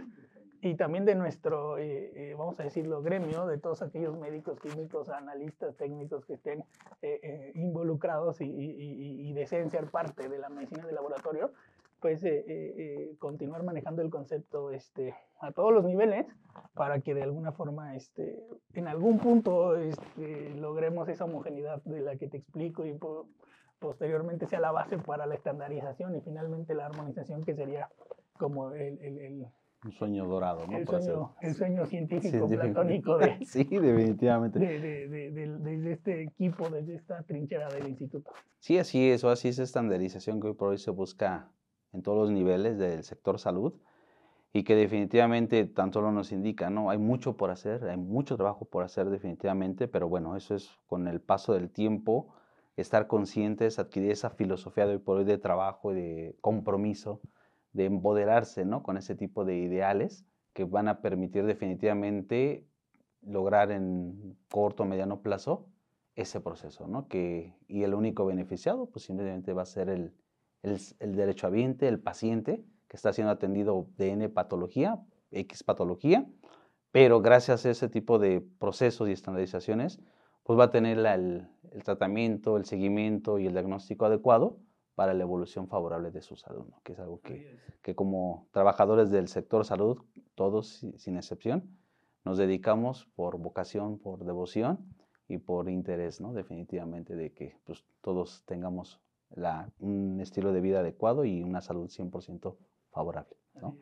y 0.61 0.75
también 0.75 1.05
de 1.05 1.15
nuestro, 1.15 1.77
eh, 1.77 2.11
eh, 2.15 2.35
vamos 2.37 2.59
a 2.59 2.63
decirlo, 2.63 3.01
gremio, 3.01 3.45
de 3.45 3.57
todos 3.57 3.81
aquellos 3.81 4.17
médicos, 4.17 4.59
químicos, 4.59 5.09
analistas, 5.09 5.75
técnicos 5.77 6.25
que 6.25 6.33
estén 6.33 6.65
eh, 7.01 7.51
involucrados 7.55 8.41
y, 8.41 8.45
y, 8.45 9.29
y, 9.29 9.33
deseen 9.33 9.69
ser 9.69 9.89
parte 9.89 10.27
de 10.27 10.37
la 10.37 10.49
medicina 10.49 10.85
de 10.85 10.91
laboratorio, 10.91 11.51
pues 12.01 12.23
continuar 13.19 13.63
manejando 13.63 14.01
el 14.01 14.09
concepto 14.09 14.71
este, 14.71 15.13
a 15.41 15.51
todos 15.51 15.73
los 15.73 15.83
niveles 15.83 16.25
para 16.73 17.01
que 17.01 17.13
de 17.13 17.23
alguna 17.23 17.51
forma 17.51 17.95
este, 17.97 18.41
en 18.73 18.87
algún 18.87 19.19
punto 19.19 19.75
este, 19.75 20.55
logremos 20.55 21.09
esa 21.09 21.25
homogeneidad 21.25 21.83
de 21.83 21.99
la 21.99 22.15
que 22.15 22.29
te 22.29 22.37
explico 22.37 22.85
y 22.85 22.97
posteriormente 23.79 24.47
sea 24.47 24.61
la 24.61 24.71
base 24.71 24.97
para 24.97 25.25
la 25.25 25.35
estandarización 25.35 26.15
y 26.15 26.21
finalmente 26.21 26.73
la 26.73 26.85
armonización 26.85 27.43
que 27.43 27.53
sería 27.53 27.89
como 28.37 28.71
el, 28.71 28.97
el 29.01 29.45
un 29.85 29.91
sueño 29.93 30.25
dorado, 30.25 30.67
¿no? 30.67 30.77
El, 30.77 30.85
sueño, 30.85 31.35
el 31.41 31.55
sueño, 31.55 31.85
científico, 31.85 32.49
platónico 32.49 33.17
de, 33.17 33.37
sí, 33.45 33.63
definitivamente. 33.63 34.59
De, 34.59 34.79
de, 34.79 35.31
de, 35.31 35.91
este 35.91 36.23
equipo, 36.23 36.69
desde 36.69 36.95
esta 36.95 37.23
trinchera 37.23 37.69
del 37.69 37.87
instituto. 37.87 38.31
Sí, 38.59 38.77
así 38.77 39.09
es, 39.09 39.23
o 39.23 39.29
así 39.29 39.47
es 39.47 39.59
estandarización 39.59 40.41
que 40.41 40.47
hoy 40.47 40.53
por 40.53 40.69
hoy 40.69 40.77
se 40.77 40.91
busca 40.91 41.49
en 41.93 42.01
todos 42.01 42.17
los 42.17 42.31
niveles 42.31 42.77
del 42.77 43.03
sector 43.03 43.39
salud 43.39 43.73
y 44.51 44.63
que 44.63 44.75
definitivamente 44.75 45.65
tan 45.65 45.93
solo 45.93 46.11
nos 46.11 46.31
indica, 46.31 46.69
¿no? 46.69 46.89
Hay 46.89 46.97
mucho 46.97 47.37
por 47.37 47.49
hacer, 47.49 47.85
hay 47.85 47.97
mucho 47.97 48.35
trabajo 48.35 48.65
por 48.65 48.83
hacer 48.83 49.09
definitivamente, 49.09 49.87
pero 49.87 50.09
bueno, 50.09 50.35
eso 50.35 50.55
es 50.55 50.69
con 50.87 51.07
el 51.07 51.21
paso 51.21 51.53
del 51.53 51.69
tiempo, 51.69 52.33
estar 52.75 53.07
conscientes, 53.07 53.79
adquirir 53.79 54.11
esa 54.11 54.29
filosofía 54.29 54.87
de 54.87 54.93
hoy 54.93 54.99
por 54.99 55.17
hoy 55.17 55.25
de 55.25 55.37
trabajo 55.37 55.93
y 55.93 55.95
de 55.95 56.35
compromiso 56.41 57.21
de 57.73 57.85
empoderarse 57.85 58.65
¿no? 58.65 58.83
con 58.83 58.97
ese 58.97 59.15
tipo 59.15 59.45
de 59.45 59.57
ideales 59.57 60.25
que 60.53 60.63
van 60.63 60.87
a 60.87 61.01
permitir 61.01 61.45
definitivamente 61.45 62.65
lograr 63.21 63.71
en 63.71 64.37
corto 64.49 64.83
o 64.83 64.85
mediano 64.85 65.21
plazo 65.21 65.67
ese 66.15 66.41
proceso, 66.41 66.87
¿no? 66.87 67.07
Que, 67.07 67.53
y 67.67 67.83
el 67.83 67.93
único 67.93 68.25
beneficiado, 68.25 68.87
pues 68.87 69.05
simplemente 69.05 69.53
va 69.53 69.61
a 69.61 69.65
ser 69.65 69.89
el, 69.89 70.13
el, 70.63 70.79
el 70.99 71.19
el 71.81 71.99
paciente, 71.99 72.63
que 72.87 72.97
está 72.97 73.13
siendo 73.13 73.31
atendido 73.31 73.87
de 73.97 74.11
N 74.11 74.29
patología, 74.29 74.99
X 75.31 75.63
patología, 75.63 76.27
pero 76.91 77.21
gracias 77.21 77.65
a 77.65 77.69
ese 77.69 77.87
tipo 77.87 78.19
de 78.19 78.41
procesos 78.41 79.07
y 79.07 79.11
estandarizaciones, 79.11 80.01
pues 80.43 80.59
va 80.59 80.65
a 80.65 80.71
tener 80.71 80.97
el, 80.97 81.47
el 81.71 81.83
tratamiento, 81.83 82.57
el 82.57 82.65
seguimiento 82.65 83.37
y 83.39 83.45
el 83.45 83.53
diagnóstico 83.53 84.05
adecuado 84.05 84.57
para 84.99 85.13
la 85.13 85.23
evolución 85.23 85.69
favorable 85.69 86.11
de 86.11 86.21
su 86.21 86.35
salud, 86.35 86.65
¿no? 86.69 86.81
que 86.83 86.91
es 86.91 86.99
algo 86.99 87.21
que, 87.21 87.57
que, 87.81 87.95
como 87.95 88.49
trabajadores 88.51 89.09
del 89.11 89.29
sector 89.29 89.63
salud, 89.63 90.01
todos 90.35 90.85
sin 90.97 91.15
excepción, 91.15 91.69
nos 92.25 92.37
dedicamos 92.37 93.07
por 93.15 93.37
vocación, 93.37 93.97
por 93.97 94.25
devoción 94.25 94.93
y 95.29 95.37
por 95.37 95.69
interés, 95.69 96.19
¿no? 96.19 96.33
definitivamente, 96.33 97.15
de 97.15 97.31
que 97.31 97.55
pues, 97.63 97.85
todos 98.01 98.43
tengamos 98.45 98.99
la, 99.29 99.71
un 99.79 100.19
estilo 100.19 100.51
de 100.51 100.59
vida 100.59 100.81
adecuado 100.81 101.23
y 101.23 101.43
una 101.43 101.61
salud 101.61 101.87
100% 101.87 102.57
favorable. 102.91 103.37
¿no? 103.61 103.77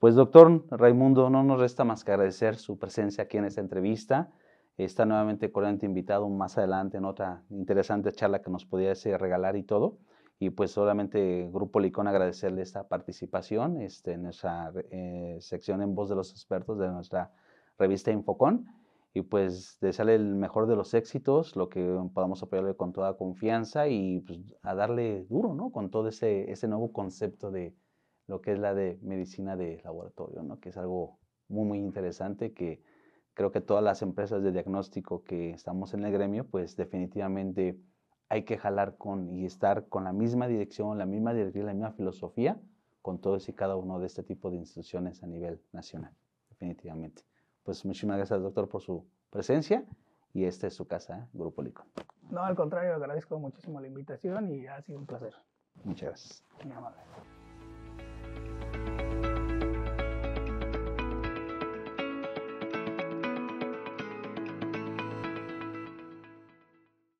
Pues 0.00 0.16
doctor 0.16 0.64
Raimundo, 0.72 1.30
no 1.30 1.44
nos 1.44 1.60
resta 1.60 1.84
más 1.84 2.02
que 2.02 2.10
agradecer 2.10 2.56
su 2.56 2.76
presencia 2.76 3.22
aquí 3.22 3.36
en 3.36 3.44
esta 3.44 3.60
entrevista. 3.60 4.32
Está 4.78 5.04
nuevamente 5.06 5.52
cordialmente 5.52 5.86
invitado 5.86 6.28
más 6.28 6.58
adelante 6.58 6.96
en 6.96 7.04
otra 7.04 7.44
interesante 7.50 8.10
charla 8.10 8.42
que 8.42 8.50
nos 8.50 8.66
pudiese 8.66 9.16
regalar 9.16 9.54
y 9.54 9.62
todo. 9.62 9.98
Y 10.38 10.50
pues 10.50 10.70
solamente 10.70 11.48
Grupo 11.50 11.80
Licón 11.80 12.08
agradecerle 12.08 12.62
esta 12.62 12.88
participación 12.88 13.80
este, 13.80 14.12
en 14.12 14.24
nuestra 14.24 14.72
eh, 14.90 15.38
sección 15.40 15.80
en 15.80 15.94
voz 15.94 16.10
de 16.10 16.14
los 16.16 16.30
expertos 16.30 16.78
de 16.78 16.88
nuestra 16.88 17.32
revista 17.78 18.10
Infocon. 18.10 18.66
Y 19.14 19.22
pues 19.22 19.78
desearle 19.80 20.14
el 20.16 20.34
mejor 20.34 20.66
de 20.66 20.76
los 20.76 20.92
éxitos, 20.92 21.56
lo 21.56 21.70
que 21.70 21.80
podamos 22.12 22.42
apoyarle 22.42 22.76
con 22.76 22.92
toda 22.92 23.16
confianza 23.16 23.88
y 23.88 24.20
pues, 24.20 24.38
a 24.60 24.74
darle 24.74 25.24
duro, 25.24 25.54
¿no? 25.54 25.72
Con 25.72 25.90
todo 25.90 26.08
ese, 26.08 26.50
ese 26.50 26.68
nuevo 26.68 26.92
concepto 26.92 27.50
de 27.50 27.74
lo 28.26 28.42
que 28.42 28.52
es 28.52 28.58
la 28.58 28.74
de 28.74 28.98
medicina 29.00 29.56
de 29.56 29.80
laboratorio, 29.84 30.42
¿no? 30.42 30.60
Que 30.60 30.68
es 30.68 30.76
algo 30.76 31.18
muy, 31.48 31.64
muy 31.64 31.78
interesante 31.78 32.52
que 32.52 32.82
creo 33.32 33.52
que 33.52 33.62
todas 33.62 33.82
las 33.82 34.02
empresas 34.02 34.42
de 34.42 34.52
diagnóstico 34.52 35.24
que 35.24 35.50
estamos 35.50 35.94
en 35.94 36.04
el 36.04 36.12
gremio, 36.12 36.46
pues 36.46 36.76
definitivamente 36.76 37.78
hay 38.28 38.44
que 38.44 38.58
jalar 38.58 38.96
con 38.96 39.30
y 39.30 39.44
estar 39.44 39.88
con 39.88 40.04
la 40.04 40.12
misma 40.12 40.48
dirección, 40.48 40.98
la 40.98 41.06
misma 41.06 41.32
dirección, 41.32 41.66
la 41.66 41.74
misma 41.74 41.92
filosofía 41.92 42.60
con 43.02 43.20
todos 43.20 43.48
y 43.48 43.52
cada 43.52 43.76
uno 43.76 44.00
de 44.00 44.06
este 44.06 44.22
tipo 44.22 44.50
de 44.50 44.56
instituciones 44.56 45.22
a 45.22 45.26
nivel 45.28 45.62
nacional, 45.72 46.12
definitivamente. 46.48 47.22
Pues 47.62 47.84
muchísimas 47.84 48.16
gracias, 48.16 48.42
doctor, 48.42 48.68
por 48.68 48.82
su 48.82 49.06
presencia 49.30 49.84
y 50.34 50.44
esta 50.44 50.66
es 50.66 50.74
su 50.74 50.86
casa, 50.86 51.18
¿eh? 51.18 51.28
Grupo 51.32 51.62
Licon. 51.62 51.86
No, 52.30 52.42
al 52.42 52.56
contrario, 52.56 52.94
agradezco 52.94 53.38
muchísimo 53.38 53.80
la 53.80 53.86
invitación 53.86 54.50
y 54.50 54.66
ha 54.66 54.82
sido 54.82 54.98
un 54.98 55.06
placer. 55.06 55.34
Muchas 55.84 56.08
gracias. 56.08 56.44